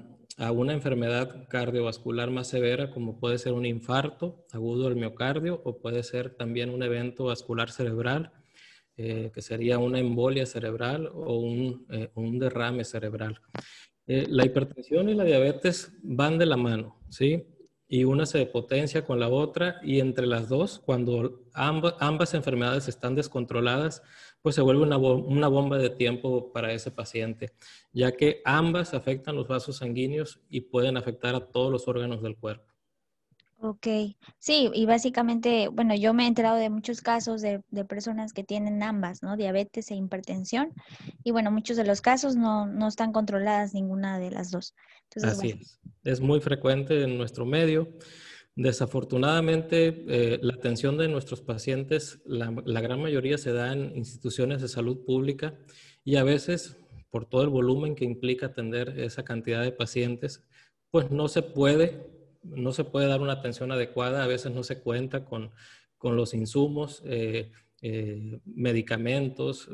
una 0.49 0.73
enfermedad 0.73 1.47
cardiovascular 1.49 2.31
más 2.31 2.47
severa, 2.47 2.89
como 2.89 3.19
puede 3.19 3.37
ser 3.37 3.53
un 3.53 3.65
infarto 3.65 4.43
agudo 4.51 4.85
del 4.85 4.95
miocardio 4.95 5.61
o 5.63 5.77
puede 5.77 6.01
ser 6.01 6.33
también 6.35 6.71
un 6.71 6.81
evento 6.81 7.25
vascular 7.25 7.69
cerebral, 7.69 8.31
eh, 8.97 9.29
que 9.33 9.41
sería 9.43 9.77
una 9.77 9.99
embolia 9.99 10.47
cerebral 10.47 11.11
o 11.13 11.37
un, 11.37 11.85
eh, 11.91 12.09
un 12.15 12.39
derrame 12.39 12.83
cerebral. 12.83 13.39
la 14.07 14.45
hipertensión 14.45 15.09
y 15.09 15.13
la 15.13 15.23
diabetes 15.23 15.93
van 16.01 16.37
de 16.37 16.45
la 16.45 16.57
mano, 16.57 16.99
¿sí? 17.09 17.45
y 17.93 18.05
una 18.05 18.25
se 18.25 18.45
potencia 18.45 19.03
con 19.03 19.19
la 19.19 19.27
otra 19.27 19.81
y 19.83 19.99
entre 19.99 20.25
las 20.25 20.47
dos, 20.47 20.79
cuando 20.79 21.41
ambas, 21.53 22.33
enfermedades 22.33 22.87
están 22.87 23.15
descontroladas, 23.15 24.01
pues 24.41 24.55
se 24.55 24.61
vuelve 24.61 24.83
una, 24.83 24.97
una, 24.97 25.47
bomba 25.47 25.77
de 25.77 25.89
tiempo 25.89 26.51
para 26.51 26.73
ese 26.73 26.91
paciente, 26.91 27.53
ya 27.93 28.11
que 28.11 28.41
ambas 28.45 28.93
afectan 28.93 29.35
los 29.35 29.47
vasos 29.47 29.77
sanguíneos 29.77 30.41
y 30.49 30.61
pueden 30.61 30.97
afectar 30.97 31.35
a 31.35 31.47
todos 31.47 31.71
los 31.71 31.87
órganos 31.87 32.21
del 32.21 32.35
cuerpo. 32.37 32.71
Ok, 33.63 33.85
sí, 34.39 34.71
y 34.73 34.85
básicamente, 34.87 35.67
bueno, 35.67 35.93
yo 35.93 36.15
me 36.15 36.23
he 36.23 36.27
enterado 36.27 36.57
de 36.57 36.71
muchos 36.71 37.01
casos 37.01 37.41
de, 37.41 37.61
personas 37.87 38.33
que 38.33 38.43
tienen 38.43 38.81
ambas, 38.81 39.21
¿no? 39.21 39.37
Diabetes 39.37 39.91
e 39.91 39.95
hipertensión, 39.95 40.73
y 41.23 41.29
bueno, 41.29 41.51
muchos 41.51 41.77
de 41.77 41.85
los 41.85 42.01
casos 42.01 42.35
no, 42.35 42.65
no 42.65 42.87
están 42.87 43.11
controladas 43.11 43.75
ninguna 43.75 44.17
de 44.17 44.31
las 44.31 44.49
dos. 44.49 44.73
Así 45.21 45.59
es, 45.61 45.79
es 46.03 46.21
muy 46.21 46.39
frecuente 46.39 47.03
en 47.03 47.19
nuestro 47.19 47.45
medio. 47.45 47.87
Desafortunadamente, 48.55 50.03
eh, 50.09 50.39
la 50.41 50.55
atención 50.55 50.97
de 50.97 51.07
nuestros 51.07 51.41
pacientes, 51.41 52.21
la, 52.25 52.51
gran 52.81 53.01
mayoría 53.01 53.37
se 53.37 53.53
da 53.53 53.71
en 53.71 53.95
instituciones 53.95 54.61
de 54.61 54.67
salud 54.67 55.05
pública 55.05 55.57
y 56.03 56.17
a 56.17 56.25
veces, 56.25 56.77
por 57.09 57.25
todo 57.25 57.43
el 57.43 57.49
volumen 57.49 57.95
que 57.95 58.03
implica 58.03 58.47
atender 58.47 58.99
esa 58.99 59.23
cantidad 59.23 59.63
de 59.63 59.71
pacientes, 59.71 60.43
pues 60.89 61.11
no 61.11 61.27
se 61.29 61.41
puede 61.41 62.19
no 62.43 62.71
se 62.71 62.83
puede 62.83 63.05
dar 63.05 63.21
una 63.21 63.33
atención 63.33 63.71
adecuada, 63.71 64.23
a 64.23 64.27
veces 64.27 64.51
no 64.51 64.63
se 64.63 64.81
cuenta 64.81 65.25
con, 65.25 65.51
los 66.01 66.33
insumos, 66.33 67.03
eh, 67.05 67.51
eh, 67.83 68.39
medicamentos, 68.45 69.69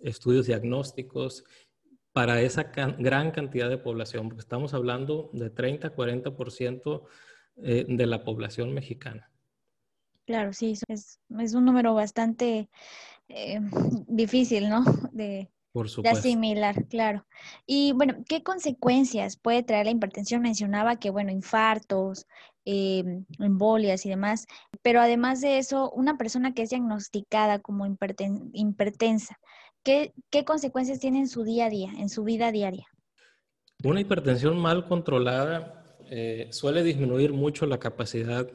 estudios 0.00 0.46
diagnósticos. 0.46 1.44
Para 2.12 2.40
esa 2.40 2.70
gran 2.72 3.32
cantidad 3.32 3.68
de 3.68 3.78
población, 3.78 4.28
porque 4.28 4.42
estamos 4.42 4.74
hablando 4.74 5.30
de 5.32 5.50
30, 5.50 5.96
40% 5.96 7.02
de 7.62 8.06
la 8.06 8.24
población 8.24 8.72
mexicana. 8.72 9.30
Claro, 10.26 10.52
sí, 10.52 10.74
es, 10.88 11.20
es 11.38 11.54
un 11.54 11.64
número 11.64 11.94
bastante 11.94 12.68
difícil, 14.08 14.68
¿no? 14.68 14.84
De, 15.12 15.50
por 15.72 15.88
supuesto. 15.88 16.14
De 16.14 16.18
asimilar, 16.18 16.86
claro. 16.88 17.26
Y 17.66 17.92
bueno, 17.92 18.16
¿qué 18.28 18.42
consecuencias 18.42 19.36
puede 19.36 19.62
traer 19.62 19.86
la 19.86 19.92
hipertensión? 19.92 20.42
Mencionaba 20.42 20.96
que, 20.96 21.10
bueno, 21.10 21.30
infartos, 21.30 22.26
em, 22.64 23.24
embolias 23.38 24.04
y 24.04 24.08
demás, 24.08 24.46
pero 24.82 25.00
además 25.00 25.40
de 25.40 25.58
eso, 25.58 25.90
una 25.92 26.18
persona 26.18 26.54
que 26.54 26.62
es 26.62 26.70
diagnosticada 26.70 27.60
como 27.60 27.86
hipertensa, 27.86 29.38
¿qué, 29.84 30.12
consecuencias 30.44 30.98
tiene 30.98 31.20
en 31.20 31.28
su 31.28 31.44
día 31.44 31.66
a 31.66 31.70
día, 31.70 31.90
en 31.98 32.08
su 32.08 32.24
vida 32.24 32.50
diaria? 32.50 32.86
Una 33.84 34.00
hipertensión 34.00 34.58
mal 34.58 34.86
controlada 34.86 35.79
eh, 36.10 36.48
suele 36.50 36.82
disminuir 36.82 37.32
mucho 37.32 37.66
la 37.66 37.78
capacidad 37.78 38.50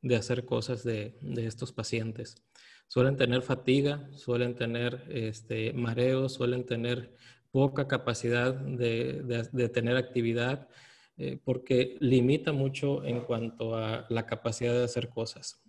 de 0.00 0.16
hacer 0.16 0.46
cosas 0.46 0.82
de, 0.84 1.14
estos 1.36 1.70
pacientes 1.70 2.42
suelen 2.88 3.16
tener 3.16 3.42
fatiga, 3.42 4.08
suelen 4.14 4.54
tener 4.54 5.04
este, 5.08 5.72
mareos, 5.74 6.32
suelen 6.32 6.64
tener 6.64 7.14
poca 7.50 7.86
capacidad 7.86 8.54
de, 8.54 9.68
tener 9.72 9.96
actividad, 9.96 10.68
eh, 11.16 11.38
porque 11.44 11.96
limita 12.00 12.52
mucho 12.52 13.04
en 13.04 13.20
cuanto 13.20 13.76
a 13.76 14.06
la 14.08 14.26
capacidad 14.26 14.72
de 14.72 14.84
hacer 14.84 15.08
cosas. 15.08 15.62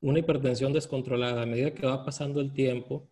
Una 0.00 0.18
hipertensión 0.18 0.72
descontrolada, 0.72 1.42
a 1.42 1.46
medida 1.46 1.72
que 1.72 1.86
va 1.86 2.04
pasando 2.04 2.40
el 2.40 2.52
tiempo, 2.52 3.08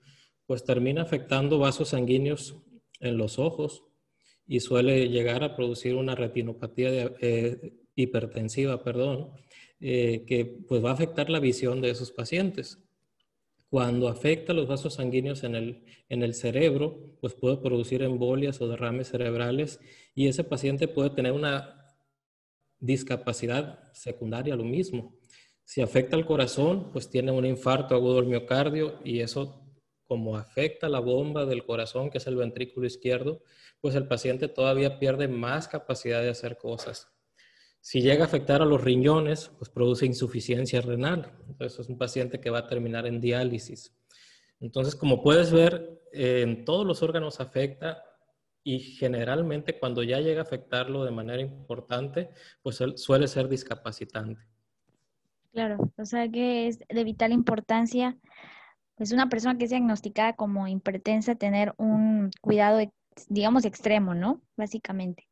pues 0.47 0.65
termina 0.65 1.03
afectando 1.03 1.59
vasos 1.59 1.91
sanguíneos 1.91 2.57
en 3.01 3.17
los 3.17 3.39
ojos 3.39 3.85
y 4.51 4.59
suele 4.59 5.09
llegar 5.09 5.45
a 5.45 5.55
producir 5.55 5.95
una 5.95 6.17
retinopatía 6.17 7.13
eh, 7.21 7.73
hipertensiva, 7.95 8.83
perdón, 8.83 9.31
eh, 9.79 10.25
que 10.27 10.45
pues 10.45 10.85
va 10.85 10.91
a 10.91 10.95
afectar 10.95 11.31
la 11.31 11.39
visión 11.39 11.81
de 11.81 11.91
esos 11.91 12.11
pacientes. 12.11 12.83
Cuando 13.69 14.09
afecta 14.09 14.53
los 14.53 14.67
vasos 14.67 14.95
sanguíneos 14.95 15.45
en 15.45 15.55
el, 15.55 15.85
en 16.09 16.25
el 16.25 16.35
cerebro, 16.35 17.15
pues 17.21 17.35
puede 17.35 17.59
producir 17.59 18.03
embolias 18.03 18.61
o 18.61 18.67
derrames 18.67 19.11
cerebrales 19.11 19.79
y 20.17 20.27
ese 20.27 20.43
paciente 20.43 20.89
puede 20.89 21.11
tener 21.11 21.31
una 21.31 21.87
discapacidad 22.81 23.93
secundaria, 23.93 24.57
lo 24.57 24.65
mismo. 24.65 25.15
Si 25.63 25.81
afecta 25.81 26.17
al 26.17 26.27
corazón, 26.27 26.91
pues 26.91 27.09
tiene 27.09 27.31
un 27.31 27.47
infarto 27.47 27.95
agudo 27.95 28.17
del 28.17 28.27
miocardio 28.27 28.99
y 29.05 29.21
eso, 29.21 29.60
como 30.11 30.37
afecta 30.37 30.89
la 30.89 30.99
bomba 30.99 31.47
del 31.47 31.65
corazón, 31.65 32.11
que 32.11 32.19
es 32.19 32.27
el 32.27 32.35
ventrículo 32.35 32.85
izquierdo, 32.85 33.45
pues 33.81 33.95
el 33.95 34.09
paciente 34.09 34.49
todavía 34.49 34.99
pierde 34.99 35.29
más 35.29 35.69
capacidad 35.69 36.21
de 36.21 36.31
hacer 36.31 36.59
cosas. 36.59 37.13
Si 37.79 38.03
llega 38.03 38.25
a 38.25 38.27
afectar 38.27 38.61
a 38.61 38.65
los 38.65 38.83
riñones, 38.83 39.53
pues 39.57 39.71
produce 39.71 40.07
insuficiencia 40.07 40.81
renal. 40.81 41.31
Entonces 41.49 41.79
es 41.79 41.89
un 41.89 41.97
paciente 41.97 42.41
que 42.41 42.51
va 42.51 42.59
a 42.59 42.67
terminar 42.67 43.07
en 43.07 43.21
diálisis. 43.21 43.97
Entonces, 44.59 44.97
como 44.97 45.23
puedes 45.23 45.53
ver, 45.53 46.03
en 46.13 46.65
todos 46.65 46.85
los 46.85 47.05
órganos 47.05 47.39
afecta 47.39 48.03
y 48.65 48.81
generalmente 48.81 49.79
cuando 49.79 50.03
ya 50.03 50.19
llega 50.19 50.41
a 50.41 50.43
afectarlo 50.43 51.05
de 51.05 51.13
manera 51.13 51.41
importante, 51.41 52.31
pues 52.63 52.83
suele 52.97 53.29
ser 53.29 53.49
discapacitante. 53.49 54.43
Claro, 55.53 55.93
o 55.97 56.05
sea 56.05 56.29
que 56.29 56.67
es 56.67 56.81
de 56.81 57.05
vital 57.05 57.31
importancia, 57.31 58.19
pues 59.01 59.13
una 59.13 59.31
persona 59.31 59.57
que 59.57 59.65
es 59.65 59.71
diagnosticada 59.71 60.35
como 60.35 60.69
hipertensa 60.69 61.35
tener 61.35 61.73
un 61.79 62.31
cuidado, 62.43 62.81
digamos, 63.31 63.65
extremo, 63.65 64.15
¿no? 64.15 64.43
Básicamente. 64.59 65.27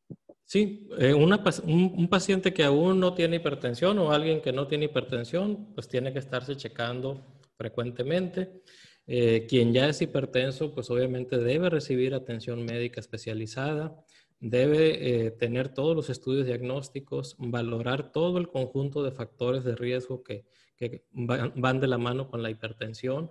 Sí, 0.47 0.89
eh, 0.99 1.13
un, 1.13 2.09
paciente 2.09 2.55
que 2.55 2.65
aún 2.65 2.99
no 2.99 3.13
tiene 3.13 3.37
hipertensión 3.37 3.99
o 3.99 4.11
alguien 4.11 4.41
que 4.41 4.55
no 4.55 4.69
tiene 4.69 4.87
hipertensión, 4.87 5.75
pues 5.75 5.87
tiene 5.87 6.15
que 6.15 6.19
estarse 6.19 6.57
checando 6.57 7.43
frecuentemente. 7.59 8.63
Eh, 9.07 9.45
quien 9.47 9.75
ya 9.75 9.91
es 9.91 10.01
hipertenso, 10.01 10.75
pues 10.75 10.89
obviamente 10.89 11.37
debe 11.37 11.69
recibir 11.69 12.15
atención 12.15 12.65
médica 12.65 13.01
especializada, 13.01 14.03
debe 14.41 15.27
eh, 15.27 15.31
tener 15.33 15.69
todos 15.69 15.95
los 15.95 16.09
estudios 16.09 16.47
diagnósticos, 16.47 17.37
valorar 17.39 18.13
todo 18.13 18.39
el 18.39 18.49
conjunto 18.49 19.03
de 19.03 19.13
factores 19.13 19.63
de 19.63 19.77
riesgo 19.77 20.23
que, 20.23 20.47
que 20.75 21.05
van 21.13 21.81
de 21.81 21.87
la 21.87 21.99
mano 21.99 22.31
con 22.31 22.43
la 22.43 22.49
hipertensión 22.49 23.31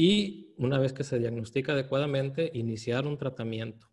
y 0.00 0.54
una 0.56 0.78
vez 0.78 0.94
que 0.94 1.04
se 1.04 1.18
diagnostica 1.18 1.72
adecuadamente, 1.72 2.50
iniciar 2.54 3.06
un 3.06 3.18
tratamiento 3.18 3.90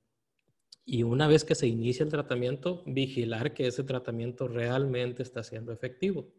y 0.85 1.03
una 1.03 1.27
vez 1.27 1.43
que 1.43 1.53
se 1.53 1.67
inicia 1.67 2.05
el 2.05 2.09
tratamiento, 2.09 2.81
vigilar 2.85 3.53
que 3.53 3.67
ese 3.67 3.83
tratamiento 3.83 4.47
realmente 4.47 5.21
está 5.21 5.43
siendo 5.43 5.73
efectivo. 5.73 6.29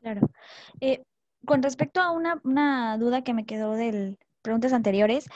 Claro. 0.00 0.28
Eh, 0.80 1.04
con 1.46 1.62
respecto 1.62 2.00
a 2.00 2.10
una, 2.10 2.40
una, 2.42 2.98
duda 2.98 3.22
que 3.22 3.32
me 3.32 3.46
quedó 3.46 3.74
de 3.74 4.16
preguntas 4.42 4.72
anteriores, 4.72 5.28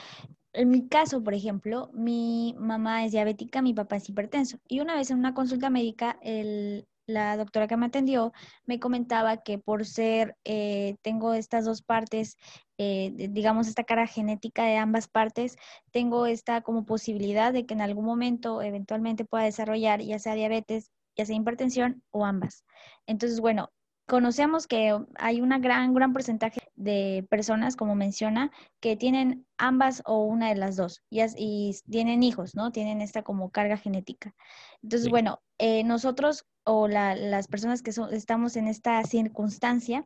en 0.51 0.69
mi 0.69 0.89
caso, 0.89 1.23
por 1.23 1.33
ejemplo, 1.33 1.89
mi 1.93 2.55
mamá 2.59 3.05
es 3.05 3.13
diabética, 3.13 3.61
mi 3.61 3.73
papá 3.73 3.95
es 3.95 4.09
hipertenso. 4.09 4.57
Y 4.67 4.81
una 4.81 4.95
vez 4.97 5.11
en 5.11 5.19
una 5.19 5.33
consulta 5.33 5.69
médica, 5.69 6.19
el, 6.21 6.85
la 7.07 7.37
doctora 7.37 7.67
que 7.67 7.77
me 7.77 7.87
atendió 7.87 8.33
me 8.65 8.79
comentaba 8.79 9.37
que 9.37 9.57
por 9.57 9.85
ser, 9.85 10.37
eh, 10.43 10.97
tengo 11.01 11.33
estas 11.33 11.65
dos 11.65 11.81
partes, 11.81 12.37
eh, 12.77 13.11
digamos, 13.31 13.67
esta 13.67 13.83
cara 13.85 14.05
genética 14.07 14.65
de 14.65 14.77
ambas 14.77 15.07
partes, 15.07 15.55
tengo 15.91 16.25
esta 16.27 16.61
como 16.61 16.85
posibilidad 16.85 17.53
de 17.53 17.65
que 17.65 17.73
en 17.73 17.81
algún 17.81 18.05
momento 18.05 18.61
eventualmente 18.61 19.25
pueda 19.25 19.45
desarrollar 19.45 20.01
ya 20.01 20.19
sea 20.19 20.35
diabetes, 20.35 20.91
ya 21.15 21.25
sea 21.25 21.35
hipertensión 21.35 22.03
o 22.11 22.25
ambas. 22.25 22.65
Entonces, 23.07 23.39
bueno, 23.39 23.71
conocemos 24.07 24.67
que 24.67 24.97
hay 25.15 25.41
una 25.41 25.59
gran, 25.59 25.93
gran 25.93 26.13
porcentaje 26.13 26.61
de 26.75 27.27
personas, 27.29 27.75
como 27.75 27.93
menciona, 27.93 28.51
que 28.79 28.95
tienen 28.95 29.45
ambas 29.57 30.01
o 30.05 30.23
una 30.23 30.49
de 30.49 30.55
las 30.55 30.77
dos 30.77 31.03
y, 31.09 31.21
y 31.37 31.75
tienen 31.89 32.23
hijos, 32.23 32.55
¿no? 32.55 32.71
Tienen 32.71 33.01
esta 33.01 33.21
como 33.21 33.51
carga 33.51 33.77
genética. 33.77 34.33
Entonces, 34.81 35.09
bueno, 35.09 35.41
eh, 35.57 35.83
nosotros 35.83 36.45
o 36.63 36.87
las 36.89 37.47
personas 37.47 37.81
que 37.81 37.91
estamos 38.11 38.57
en 38.57 38.67
esta 38.67 39.01
circunstancia, 39.03 40.05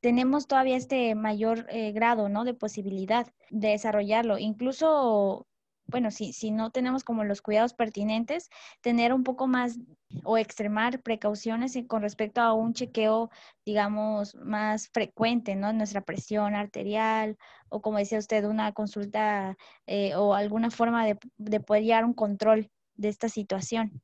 tenemos 0.00 0.46
todavía 0.46 0.76
este 0.76 1.16
mayor 1.16 1.66
eh, 1.68 1.90
grado, 1.90 2.28
¿no? 2.28 2.44
De 2.44 2.54
posibilidad 2.54 3.26
de 3.50 3.68
desarrollarlo. 3.70 4.38
Incluso 4.38 5.48
bueno, 5.88 6.10
si, 6.10 6.32
si 6.32 6.50
no 6.50 6.70
tenemos 6.70 7.04
como 7.04 7.24
los 7.24 7.42
cuidados 7.42 7.74
pertinentes, 7.74 8.50
tener 8.80 9.12
un 9.12 9.22
poco 9.22 9.46
más 9.46 9.78
o 10.24 10.38
extremar 10.38 11.02
precauciones 11.02 11.78
con 11.86 12.02
respecto 12.02 12.40
a 12.40 12.52
un 12.52 12.74
chequeo, 12.74 13.30
digamos, 13.64 14.34
más 14.36 14.88
frecuente, 14.88 15.54
¿no? 15.54 15.72
Nuestra 15.72 16.02
presión 16.02 16.54
arterial 16.54 17.36
o 17.68 17.80
como 17.80 17.98
decía 17.98 18.18
usted, 18.18 18.44
una 18.44 18.72
consulta 18.72 19.56
eh, 19.86 20.14
o 20.14 20.34
alguna 20.34 20.70
forma 20.70 21.06
de, 21.06 21.18
de, 21.36 21.60
poder 21.60 21.82
llevar 21.82 22.04
un 22.04 22.14
control 22.14 22.70
de 22.94 23.08
esta 23.08 23.28
situación. 23.28 24.00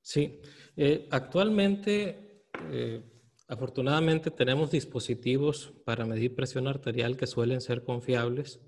Sí, 0.00 0.40
eh, 0.76 1.08
actualmente, 1.10 2.44
eh, 2.70 3.02
afortunadamente, 3.48 4.30
tenemos 4.30 4.70
dispositivos 4.70 5.72
para 5.84 6.04
medir 6.04 6.34
presión 6.34 6.68
arterial 6.68 7.16
que 7.16 7.26
suelen 7.26 7.60
ser 7.60 7.82
confiables 7.82 8.60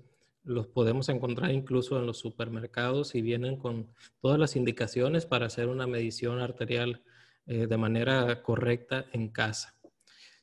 los 0.49 0.67
podemos 0.67 1.09
encontrar 1.09 1.51
incluso 1.51 1.99
en 1.99 2.07
los 2.07 2.17
supermercados 2.17 3.13
y 3.13 3.21
vienen 3.21 3.57
con 3.57 3.87
todas 4.19 4.39
las 4.39 4.55
indicaciones 4.55 5.25
para 5.25 5.45
hacer 5.45 5.67
una 5.67 5.85
medición 5.85 6.39
arterial 6.39 7.03
eh, 7.45 7.67
de 7.67 7.77
manera 7.77 8.41
correcta 8.41 9.05
en 9.13 9.29
casa. 9.29 9.75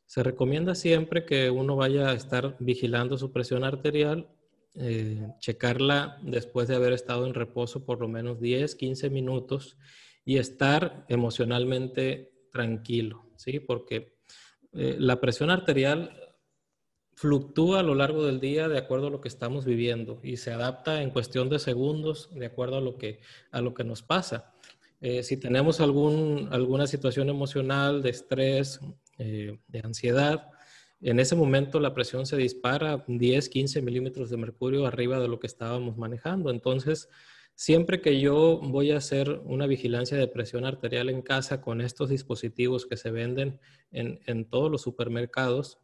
Se 0.06 0.22
recomienda 0.22 0.76
siempre 0.76 1.26
que 1.26 1.50
uno 1.50 1.74
vaya 1.74 2.10
a 2.10 2.14
estar 2.14 2.56
vigilando 2.60 3.18
su 3.18 3.32
presión 3.32 3.64
arterial, 3.64 4.28
eh, 4.76 5.26
checarla 5.40 6.18
después 6.22 6.68
de 6.68 6.76
haber 6.76 6.92
estado 6.92 7.26
en 7.26 7.34
reposo 7.34 7.84
por 7.84 8.00
lo 8.00 8.06
menos 8.06 8.40
10, 8.40 8.76
15 8.76 9.10
minutos 9.10 9.76
y 10.24 10.38
estar 10.38 11.04
emocionalmente 11.08 12.30
tranquilo, 12.52 13.26
¿sí? 13.36 13.58
Porque 13.58 14.14
eh, 14.72 14.96
la 14.98 15.20
presión 15.20 15.50
arterial 15.50 16.25
fluctúa 17.16 17.80
a 17.80 17.82
lo 17.82 17.94
largo 17.94 18.26
del 18.26 18.40
día 18.40 18.68
de 18.68 18.76
acuerdo 18.76 19.06
a 19.06 19.10
lo 19.10 19.22
que 19.22 19.28
estamos 19.28 19.64
viviendo 19.64 20.20
y 20.22 20.36
se 20.36 20.52
adapta 20.52 21.02
en 21.02 21.10
cuestión 21.10 21.48
de 21.48 21.58
segundos 21.58 22.28
de 22.34 22.44
acuerdo 22.44 22.76
a 22.76 22.82
lo 22.82 22.98
que, 22.98 23.20
a 23.50 23.62
lo 23.62 23.72
que 23.72 23.84
nos 23.84 24.02
pasa. 24.02 24.52
Eh, 25.00 25.22
si 25.22 25.38
tenemos 25.38 25.80
algún, 25.80 26.48
alguna 26.52 26.86
situación 26.86 27.30
emocional 27.30 28.02
de 28.02 28.10
estrés, 28.10 28.80
eh, 29.18 29.58
de 29.66 29.80
ansiedad, 29.80 30.50
en 31.00 31.18
ese 31.18 31.36
momento 31.36 31.80
la 31.80 31.94
presión 31.94 32.26
se 32.26 32.36
dispara 32.36 33.02
10, 33.06 33.48
15 33.48 33.80
milímetros 33.80 34.28
de 34.28 34.36
mercurio 34.36 34.86
arriba 34.86 35.18
de 35.18 35.28
lo 35.28 35.40
que 35.40 35.46
estábamos 35.46 35.96
manejando. 35.96 36.50
Entonces, 36.50 37.08
siempre 37.54 38.02
que 38.02 38.20
yo 38.20 38.60
voy 38.62 38.90
a 38.90 38.98
hacer 38.98 39.40
una 39.44 39.66
vigilancia 39.66 40.18
de 40.18 40.28
presión 40.28 40.66
arterial 40.66 41.08
en 41.08 41.22
casa 41.22 41.62
con 41.62 41.80
estos 41.80 42.10
dispositivos 42.10 42.84
que 42.84 42.98
se 42.98 43.10
venden 43.10 43.58
en, 43.90 44.20
en 44.26 44.44
todos 44.44 44.70
los 44.70 44.82
supermercados, 44.82 45.78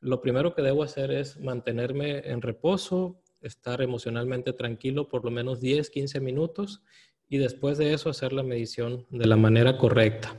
lo 0.00 0.20
primero 0.20 0.54
que 0.54 0.62
debo 0.62 0.82
hacer 0.82 1.10
es 1.10 1.38
mantenerme 1.40 2.18
en 2.30 2.42
reposo, 2.42 3.20
estar 3.40 3.82
emocionalmente 3.82 4.52
tranquilo 4.52 5.08
por 5.08 5.24
lo 5.24 5.30
menos 5.30 5.60
10, 5.60 5.90
15 5.90 6.20
minutos 6.20 6.82
y 7.28 7.38
después 7.38 7.78
de 7.78 7.92
eso 7.92 8.10
hacer 8.10 8.32
la 8.32 8.42
medición 8.42 9.06
de 9.10 9.26
la 9.26 9.36
manera 9.36 9.76
correcta. 9.76 10.36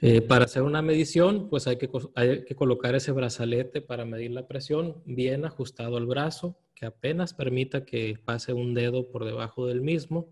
Eh, 0.00 0.20
para 0.20 0.44
hacer 0.44 0.62
una 0.62 0.82
medición, 0.82 1.48
pues 1.48 1.66
hay 1.66 1.76
que, 1.76 1.90
hay 2.14 2.44
que 2.44 2.54
colocar 2.54 2.94
ese 2.94 3.12
brazalete 3.12 3.80
para 3.80 4.04
medir 4.04 4.30
la 4.30 4.46
presión 4.46 5.02
bien 5.06 5.44
ajustado 5.44 5.96
al 5.96 6.06
brazo, 6.06 6.56
que 6.74 6.86
apenas 6.86 7.34
permita 7.34 7.84
que 7.84 8.16
pase 8.24 8.52
un 8.52 8.74
dedo 8.74 9.10
por 9.10 9.24
debajo 9.24 9.66
del 9.66 9.80
mismo. 9.80 10.28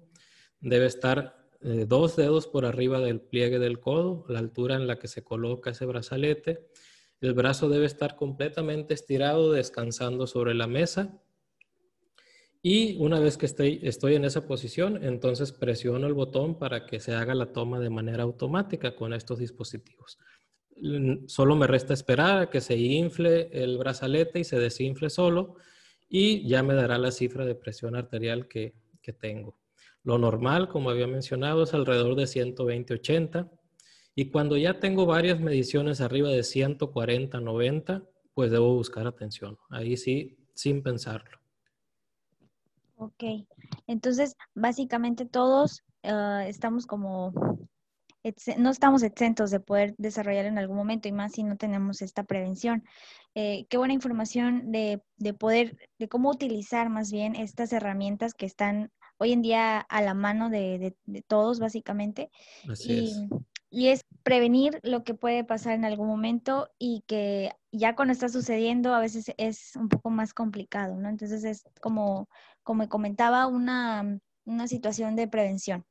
Debe 0.60 0.86
estar 0.86 1.48
eh, 1.62 1.86
dos 1.88 2.14
dedos 2.14 2.46
por 2.46 2.64
arriba 2.64 3.00
del 3.00 3.20
pliegue 3.20 3.58
del 3.58 3.80
codo, 3.80 4.24
la 4.28 4.38
altura 4.38 4.76
en 4.76 4.86
la 4.86 4.98
que 4.98 5.08
se 5.08 5.24
coloca 5.24 5.70
ese 5.70 5.86
brazalete 5.86 6.68
el 7.20 7.34
brazo 7.34 7.68
debe 7.68 7.86
estar 7.86 8.16
completamente 8.16 8.94
estirado, 8.94 9.52
descansando 9.52 10.26
sobre 10.26 10.54
la 10.54 10.66
mesa. 10.66 11.20
Y 12.62 12.96
una 12.96 13.20
vez 13.20 13.36
que 13.36 13.46
estoy, 13.46 14.14
en 14.14 14.24
esa 14.24 14.46
posición, 14.46 15.02
entonces 15.04 15.52
presiono 15.52 16.06
el 16.06 16.14
botón 16.14 16.58
para 16.58 16.84
que 16.84 17.00
se 17.00 17.14
haga 17.14 17.34
la 17.34 17.52
toma 17.52 17.78
de 17.78 17.90
manera 17.90 18.24
automática 18.24 18.96
con 18.96 19.12
estos 19.12 19.38
dispositivos. 19.38 20.18
Solo 21.26 21.56
me 21.56 21.66
resta 21.66 21.94
esperar 21.94 22.38
a 22.42 22.50
que 22.50 22.60
se 22.60 22.76
infle 22.76 23.48
el 23.52 23.78
brazalete 23.78 24.40
y 24.40 24.44
se 24.44 24.58
desinfle 24.58 25.10
solo 25.10 25.56
y 26.08 26.46
ya 26.46 26.62
me 26.62 26.74
dará 26.74 26.98
la 26.98 27.12
cifra 27.12 27.46
de 27.46 27.54
presión 27.54 27.94
arterial 27.96 28.48
que, 28.48 28.74
que 29.00 29.12
tengo. 29.12 29.58
Lo 30.02 30.18
normal, 30.18 30.68
como 30.68 30.90
había 30.90 31.06
mencionado, 31.06 31.62
es 31.62 31.72
alrededor 31.72 32.14
de 32.14 32.24
120-80. 32.24 33.50
Y 34.18 34.30
cuando 34.30 34.56
ya 34.56 34.80
tengo 34.80 35.04
varias 35.04 35.38
mediciones 35.40 36.00
arriba 36.00 36.30
de 36.30 36.42
140, 36.42 37.38
90, 37.38 38.02
pues 38.32 38.50
debo 38.50 38.74
buscar 38.74 39.06
atención. 39.06 39.58
Ahí 39.68 39.98
sí, 39.98 40.38
sin 40.54 40.82
pensarlo. 40.82 41.38
Ok, 42.96 43.22
entonces 43.86 44.34
básicamente 44.54 45.26
todos 45.26 45.82
ah, 46.02 46.46
estamos 46.48 46.86
como, 46.86 47.30
no 48.56 48.70
estamos 48.70 49.02
exentos 49.02 49.50
de 49.50 49.60
poder 49.60 49.94
desarrollar 49.98 50.46
en 50.46 50.56
algún 50.56 50.78
momento 50.78 51.08
y 51.08 51.12
más 51.12 51.32
si 51.32 51.42
no 51.42 51.58
tenemos 51.58 52.00
esta 52.00 52.24
prevención. 52.24 52.84
Eh, 53.34 53.66
qué 53.68 53.76
buena 53.76 53.92
información 53.92 54.72
de, 54.72 55.02
poder, 55.38 55.76
de 55.98 56.08
cómo 56.08 56.30
utilizar 56.30 56.88
más 56.88 57.12
bien 57.12 57.36
estas 57.36 57.70
herramientas 57.74 58.32
que 58.32 58.46
están 58.46 58.90
hoy 59.18 59.32
en 59.32 59.42
día 59.42 59.78
a 59.78 60.00
la 60.00 60.14
mano 60.14 60.48
de, 60.48 60.96
todos 61.26 61.60
básicamente. 61.60 62.30
Así 62.66 63.04
es 63.04 63.28
y 63.76 63.88
es 63.88 64.05
prevenir 64.26 64.80
lo 64.82 65.04
que 65.04 65.14
puede 65.14 65.44
pasar 65.44 65.74
en 65.74 65.84
algún 65.84 66.08
momento 66.08 66.68
y 66.80 67.04
que 67.06 67.52
ya 67.70 67.94
cuando 67.94 68.10
está 68.10 68.28
sucediendo 68.28 68.92
a 68.92 68.98
veces 68.98 69.32
es 69.36 69.76
un 69.76 69.88
poco 69.88 70.10
más 70.10 70.34
complicado, 70.34 70.96
¿no? 70.96 71.08
Entonces 71.08 71.44
es 71.44 71.62
como, 71.80 72.28
como 72.64 72.88
comentaba, 72.88 73.46
una, 73.46 74.18
una 74.44 74.66
situación 74.66 75.14
de 75.14 75.28
prevención. 75.28 75.84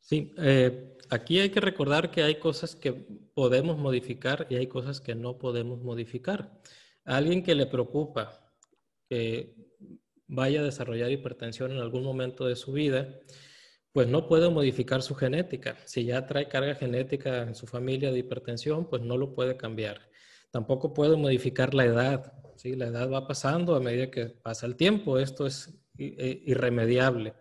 Sí, 0.00 0.34
eh, 0.36 0.98
aquí 1.08 1.40
hay 1.40 1.48
que 1.48 1.60
recordar 1.60 2.10
que 2.10 2.22
hay 2.22 2.38
cosas 2.38 2.76
que 2.76 2.92
podemos 2.92 3.78
modificar 3.78 4.46
y 4.50 4.56
hay 4.56 4.66
cosas 4.66 5.00
que 5.00 5.14
no 5.14 5.38
podemos 5.38 5.80
modificar. 5.80 6.60
Alguien 7.06 7.42
que 7.42 7.54
le 7.54 7.64
preocupa 7.64 8.52
que 9.08 9.56
vaya 10.26 10.60
a 10.60 10.64
desarrollar 10.64 11.10
hipertensión 11.10 11.72
en 11.72 11.78
algún 11.78 12.04
momento 12.04 12.44
de 12.44 12.56
su 12.56 12.72
vida, 12.72 13.08
pues 13.92 14.08
no 14.08 14.26
puede 14.28 14.48
modificar 14.48 15.02
su 15.02 15.14
genética. 15.14 15.76
Si 15.84 16.04
ya 16.04 16.26
trae 16.26 16.48
carga 16.48 16.74
genética 16.74 17.42
en 17.42 17.54
su 17.54 17.66
familia 17.66 18.12
de 18.12 18.20
hipertensión, 18.20 18.88
pues 18.88 19.02
no 19.02 19.16
lo 19.16 19.34
puede 19.34 19.56
cambiar. 19.56 20.08
Tampoco 20.50 20.94
puede 20.94 21.16
modificar 21.16 21.74
la 21.74 21.84
edad. 21.84 22.32
¿sí? 22.56 22.76
La 22.76 22.86
edad 22.86 23.10
va 23.10 23.26
pasando 23.26 23.74
a 23.74 23.80
medida 23.80 24.10
que 24.10 24.26
pasa 24.26 24.66
el 24.66 24.76
tiempo. 24.76 25.18
Esto 25.18 25.46
es 25.46 25.74
e, 25.98 26.42
irremediable. 26.46 27.34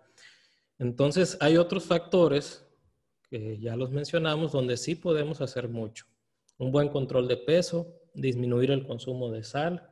Entonces, 0.80 1.38
hay 1.40 1.58
otros 1.58 1.86
factores 1.86 2.66
que 3.30 3.60
ya 3.60 3.76
los 3.76 3.92
mencionamos 3.92 4.52
donde 4.52 4.78
sí 4.78 4.96
podemos 4.96 5.42
hacer 5.42 5.70
mucho. 5.70 6.06
Un 6.58 6.72
buen 6.72 6.90
control 6.90 7.28
de 7.28 7.38
peso, 7.38 8.02
disminuir 8.14 8.72
el 8.72 8.88
consumo 8.88 9.30
de 9.30 9.44
sal, 9.44 9.90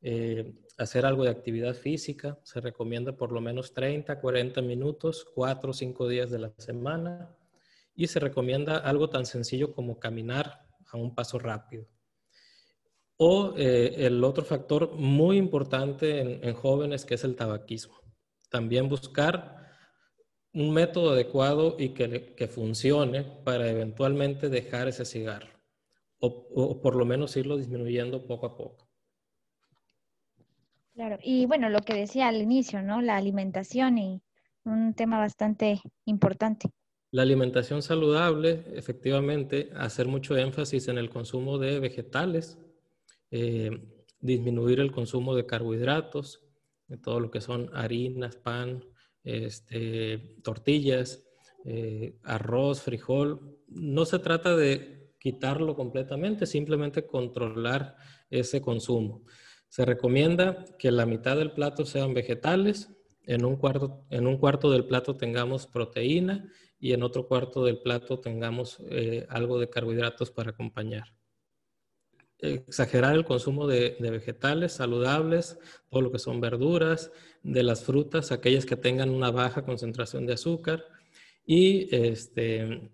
eh, 0.00 0.54
hacer 0.82 1.04
algo 1.04 1.24
de 1.24 1.30
actividad 1.30 1.74
física. 1.74 2.38
Se 2.42 2.60
recomienda 2.60 3.12
por 3.12 3.32
lo 3.32 3.40
menos 3.40 3.74
30, 3.74 4.18
40 4.18 4.62
minutos, 4.62 5.26
4 5.34 5.70
o 5.70 5.74
5 5.74 6.08
días 6.08 6.30
de 6.30 6.38
la 6.38 6.52
semana. 6.56 7.36
Y 7.94 8.06
se 8.06 8.18
recomienda 8.18 8.78
algo 8.78 9.10
tan 9.10 9.26
sencillo 9.26 9.74
como 9.74 9.98
caminar 9.98 10.66
a 10.90 10.96
un 10.96 11.14
paso 11.14 11.38
rápido. 11.38 11.86
O 13.18 13.52
eh, 13.58 14.06
el 14.06 14.24
otro 14.24 14.44
factor 14.44 14.92
muy 14.94 15.36
importante 15.36 16.20
en, 16.48 16.54
jóvenes 16.54 17.04
que 17.04 17.14
es 17.14 17.24
el 17.24 17.36
tabaquismo. 17.36 18.00
También 18.48 18.88
buscar 18.88 19.60
un 20.54 20.72
método 20.72 21.10
adecuado 21.10 21.76
y 21.78 21.90
que, 21.90 22.34
que 22.34 22.48
funcione 22.48 23.22
para 23.44 23.68
eventualmente 23.68 24.48
dejar 24.48 24.88
ese 24.88 25.04
cigarro. 25.04 25.50
o 26.20 26.80
por 26.80 26.96
lo 26.96 27.04
menos 27.04 27.36
irlo 27.36 27.58
disminuyendo 27.58 28.26
poco 28.26 28.46
a 28.46 28.56
poco. 28.56 28.89
Claro, 31.00 31.18
y 31.22 31.46
bueno, 31.46 31.70
lo 31.70 31.80
que 31.80 31.94
decía 31.94 32.28
al 32.28 32.42
inicio, 32.42 32.82
¿no? 32.82 33.00
La 33.00 33.16
alimentación 33.16 33.96
y 33.96 34.20
un 34.64 34.92
tema 34.92 35.18
bastante 35.18 35.80
importante. 36.04 36.68
La 37.10 37.22
alimentación 37.22 37.80
saludable, 37.80 38.66
efectivamente, 38.74 39.70
hacer 39.74 40.08
mucho 40.08 40.36
énfasis 40.36 40.88
en 40.88 40.98
el 40.98 41.08
consumo 41.08 41.56
de 41.56 41.80
vegetales, 41.80 42.58
eh, 43.30 43.70
disminuir 44.20 44.78
el 44.78 44.92
consumo 44.92 45.34
de 45.34 45.46
carbohidratos, 45.46 46.42
de 46.86 46.98
todo 46.98 47.18
lo 47.18 47.30
que 47.30 47.40
son 47.40 47.70
harinas, 47.72 48.36
pan, 48.36 48.84
este, 49.24 50.36
tortillas, 50.42 51.24
eh, 51.64 52.18
arroz, 52.24 52.82
frijol. 52.82 53.56
No 53.68 54.04
se 54.04 54.18
trata 54.18 54.54
de 54.54 55.14
quitarlo 55.18 55.74
completamente, 55.74 56.44
simplemente 56.44 57.06
controlar 57.06 57.96
ese 58.28 58.60
consumo. 58.60 59.24
Se 59.70 59.84
recomienda 59.84 60.64
que 60.78 60.90
la 60.90 61.06
mitad 61.06 61.36
del 61.36 61.52
plato 61.52 61.86
sean 61.86 62.12
vegetales, 62.12 62.90
en 63.24 63.44
un 63.44 63.56
cuarto, 63.56 64.04
en 64.10 64.26
un 64.26 64.36
cuarto 64.36 64.68
del 64.72 64.84
plato 64.84 65.16
tengamos 65.16 65.68
proteína 65.68 66.52
y 66.80 66.92
en 66.92 67.04
otro 67.04 67.28
cuarto 67.28 67.64
del 67.64 67.80
plato 67.80 68.18
tengamos 68.18 68.78
eh, 68.90 69.26
algo 69.28 69.60
de 69.60 69.70
carbohidratos 69.70 70.32
para 70.32 70.50
acompañar. 70.50 71.14
Exagerar 72.38 73.14
el 73.14 73.24
consumo 73.24 73.68
de, 73.68 73.96
vegetales 74.00 74.72
saludables, 74.72 75.56
todo 75.88 76.00
lo 76.00 76.10
que 76.10 76.18
son 76.18 76.40
verduras, 76.40 77.12
de 77.44 77.62
las 77.62 77.84
frutas, 77.84 78.32
aquellas 78.32 78.66
que 78.66 78.76
tengan 78.76 79.10
una 79.10 79.30
baja 79.30 79.64
concentración 79.64 80.26
de 80.26 80.32
azúcar 80.32 80.84
y 81.46 81.94
este, 81.94 82.90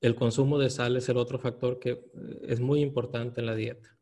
el 0.00 0.14
consumo 0.14 0.60
de 0.60 0.70
sal 0.70 0.96
es 0.96 1.08
el 1.08 1.16
otro 1.16 1.40
factor 1.40 1.80
que 1.80 1.90
eh, 1.90 2.02
es 2.46 2.60
muy 2.60 2.82
importante 2.82 3.40
en 3.40 3.46
la 3.46 3.56
dieta. 3.56 3.98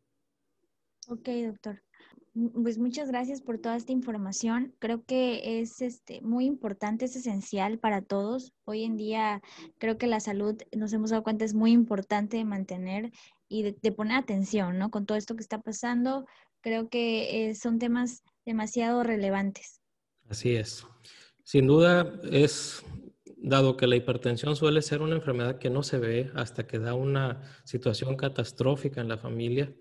Ok, 1.09 1.27
doctor. 1.47 1.88
Pues 2.63 2.79
muchas 2.79 3.09
gracias 3.09 3.41
por 3.41 3.59
toda 3.59 3.77
esta 3.77 3.91
información. 3.91 4.73
Creo 4.79 5.03
que 5.05 5.61
es 5.61 5.81
este, 5.81 6.21
muy 6.21 6.45
importante, 6.45 7.07
es 7.07 7.17
esencial 7.17 7.79
para 7.79 8.01
todos. 8.01 8.53
Hoy 8.65 8.85
en 8.85 8.97
día 8.97 9.43
creo 9.79 9.99
que 9.99 10.07
la 10.07 10.21
salud, 10.21 10.57
nos 10.77 10.93
hemos 10.93 11.11
dado 11.11 11.25
cuenta, 11.25 11.45
es 11.45 11.55
muy 11.55 11.73
importante 11.73 12.45
mantener 12.45 13.11
y 13.49 13.63
de, 13.73 13.93
poner 13.93 14.19
atención, 14.19 14.79
¿no? 14.79 14.91
Con 14.91 15.05
todo 15.05 15.19
esto 15.19 15.35
que 15.35 15.43
está 15.43 15.63
pasando, 15.63 16.27
creo 16.61 16.89
que 16.89 17.49
eh, 17.49 17.55
son 17.57 17.81
temas 17.81 18.23
demasiado 18.47 19.03
relevantes. 19.03 19.81
Así 20.29 20.55
es. 20.55 20.87
Sin 21.43 21.67
duda 21.67 22.21
es, 22.31 22.85
dado 23.41 23.77
que 23.77 23.87
la 23.87 23.97
hipertensión 23.97 24.57
suele 24.57 24.83
ser 24.83 25.01
una 25.03 25.17
enfermedad 25.17 25.59
que 25.59 25.71
no 25.71 25.83
se 25.83 25.99
ve 25.99 26.31
hasta 26.35 26.67
que 26.67 26.79
da 26.79 26.95
una 26.95 27.43
situación 27.65 28.17
catastrófica 28.17 29.01
en 29.01 29.09
la 29.09 29.19
familia, 29.19 29.73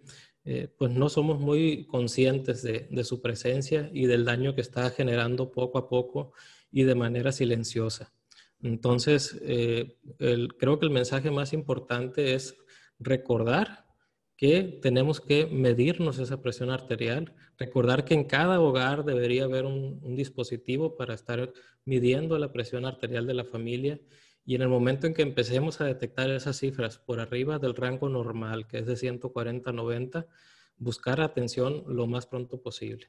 eh, 0.49 0.69
pues 0.77 0.93
no 0.93 1.09
somos 1.09 1.41
muy 1.41 1.85
conscientes 1.87 2.63
de, 2.63 3.03
su 3.03 3.21
presencia 3.21 3.91
y 3.93 4.05
del 4.05 4.23
daño 4.23 4.55
que 4.55 4.61
está 4.61 4.89
generando 4.91 5.51
poco 5.51 5.77
a 5.77 5.89
poco 5.89 6.31
y 6.71 6.83
de 6.83 6.95
manera 6.95 7.33
silenciosa. 7.33 8.13
Entonces, 8.61 9.37
eh, 9.41 9.97
creo 10.57 10.79
que 10.79 10.85
el 10.85 10.91
mensaje 10.91 11.31
más 11.31 11.51
importante 11.51 12.33
es 12.33 12.55
recordar 12.97 13.87
que 14.37 14.79
tenemos 14.81 15.19
que 15.19 15.47
medirnos 15.47 16.17
esa 16.17 16.41
presión 16.41 16.69
arterial, 16.69 17.35
recordar 17.57 18.05
que 18.05 18.13
en 18.13 18.23
cada 18.23 18.61
hogar 18.61 19.03
debería 19.03 19.43
haber 19.43 19.65
un 19.65 20.15
dispositivo 20.15 20.95
para 20.95 21.13
estar 21.13 21.51
midiendo 21.83 22.39
la 22.39 22.53
presión 22.53 22.85
arterial 22.85 23.27
de 23.27 23.33
la 23.33 23.43
familia 23.43 23.99
y 24.47 24.55
en 24.55 24.61
el 24.61 24.69
momento 24.69 25.07
en 25.07 25.13
que 25.13 25.23
empecemos 25.23 25.81
a 25.81 25.85
detectar 25.85 26.29
esas 26.29 26.57
cifras 26.57 26.97
por 26.99 27.19
arriba 27.19 27.59
del 27.59 27.75
rango 27.75 28.07
normal, 28.07 28.65
que 28.65 28.77
es 28.77 28.85
de 28.85 28.95
140 28.95 29.69
a 29.69 29.73
90, 29.73 30.25
buscar 30.77 31.19
atención 31.19 31.83
lo 31.85 32.07
más 32.07 32.27
pronto 32.27 32.61
posible. 32.61 33.07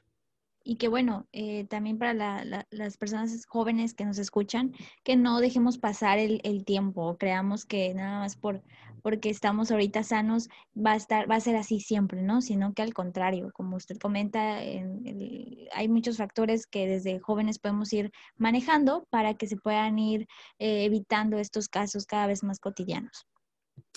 Y 0.68 0.76
que 0.76 0.88
bueno, 0.88 1.26
eh, 1.32 1.64
también 1.64 1.96
para 1.96 2.12
las 2.12 2.98
personas 2.98 3.46
jóvenes 3.46 3.94
que 3.94 4.04
nos 4.04 4.18
escuchan, 4.18 4.74
que 5.02 5.16
no 5.16 5.40
dejemos 5.40 5.78
pasar 5.78 6.18
el, 6.18 6.64
tiempo, 6.66 7.16
creamos 7.16 7.64
que 7.64 7.94
nada 7.94 8.18
más 8.18 8.36
por 8.36 8.62
porque 9.02 9.30
estamos 9.30 9.70
ahorita 9.70 10.02
sanos 10.02 10.50
va 10.76 10.92
a 10.92 10.96
estar, 10.96 11.30
va 11.30 11.36
a 11.36 11.40
ser 11.40 11.56
así 11.56 11.80
siempre, 11.80 12.20
¿no? 12.20 12.42
Sino 12.42 12.74
que 12.74 12.82
al 12.82 12.92
contrario, 12.92 13.50
como 13.54 13.76
usted 13.76 13.96
comenta, 13.96 14.58
hay 14.58 15.88
muchos 15.88 16.18
factores 16.18 16.66
que 16.66 16.86
desde 16.86 17.18
jóvenes 17.18 17.58
podemos 17.58 17.90
ir 17.94 18.12
manejando 18.36 19.06
para 19.08 19.32
que 19.32 19.46
se 19.46 19.56
puedan 19.56 19.98
ir 19.98 20.26
eh, 20.58 20.84
evitando 20.84 21.38
estos 21.38 21.70
casos 21.70 22.04
cada 22.04 22.26
vez 22.26 22.42
más 22.42 22.60
cotidianos. 22.60 23.26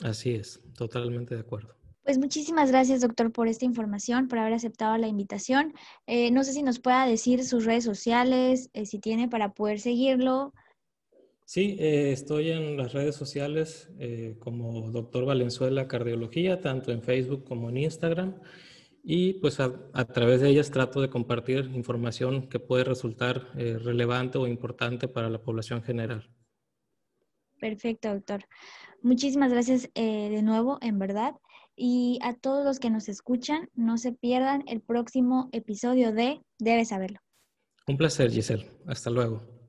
Así 0.03 0.35
es, 0.35 0.61
totalmente 0.77 1.35
de 1.35 1.41
acuerdo. 1.41 1.80
Pues 2.03 2.17
muchísimas 2.17 2.71
gracias, 2.71 3.01
doctor, 3.01 3.31
por 3.31 3.47
esta 3.47 3.65
información, 3.65 4.27
por 4.27 4.39
haber 4.39 4.53
aceptado 4.53 4.97
la 4.97 5.07
invitación. 5.07 5.73
Eh, 6.07 6.31
no 6.31 6.43
sé 6.43 6.53
si 6.53 6.63
nos 6.63 6.79
pueda 6.79 7.05
decir 7.05 7.43
sus 7.45 7.63
redes 7.65 7.83
sociales, 7.83 8.71
eh, 8.73 8.87
si 8.87 8.97
tiene 8.97 9.29
para 9.29 9.53
poder 9.53 9.79
seguirlo. 9.79 10.51
Sí, 11.45 11.77
eh, 11.79 12.11
estoy 12.11 12.49
en 12.49 12.75
las 12.77 12.93
redes 12.93 13.15
sociales 13.15 13.89
como 14.39 14.89
doctor 14.89 15.25
Valenzuela 15.25 15.87
Cardiología, 15.87 16.59
tanto 16.59 16.91
en 16.91 17.03
Facebook 17.03 17.43
como 17.43 17.69
en 17.69 17.77
Instagram. 17.77 18.39
Y 19.03 19.33
pues 19.33 19.59
a, 19.59 19.73
a 19.93 20.05
través 20.05 20.41
de 20.41 20.49
ellas 20.49 20.71
trato 20.71 21.01
de 21.01 21.09
compartir 21.09 21.71
información 21.73 22.47
que 22.47 22.59
puede 22.59 22.83
resultar 22.83 23.51
relevante 23.53 24.37
o 24.37 24.47
importante 24.47 25.07
para 25.07 25.29
la 25.29 25.41
población 25.41 25.83
general. 25.83 26.29
Perfecto, 27.59 28.13
doctor. 28.13 28.45
Muchísimas 29.01 29.51
gracias 29.51 29.89
de 29.93 30.41
nuevo, 30.41 30.77
en 30.81 30.99
verdad. 30.99 31.35
Y 31.83 32.19
a 32.21 32.35
todos 32.35 32.63
los 32.63 32.79
que 32.79 32.91
nos 32.91 33.09
escuchan, 33.09 33.67
no 33.73 33.97
se 33.97 34.11
pierdan 34.11 34.63
el 34.67 34.81
próximo 34.81 35.49
episodio 35.51 36.13
de 36.13 36.39
Debes 36.59 36.89
saberlo. 36.89 37.17
Un 37.87 37.97
placer, 37.97 38.29
Giselle. 38.29 38.69
Hasta 38.85 39.09
luego. 39.09 39.60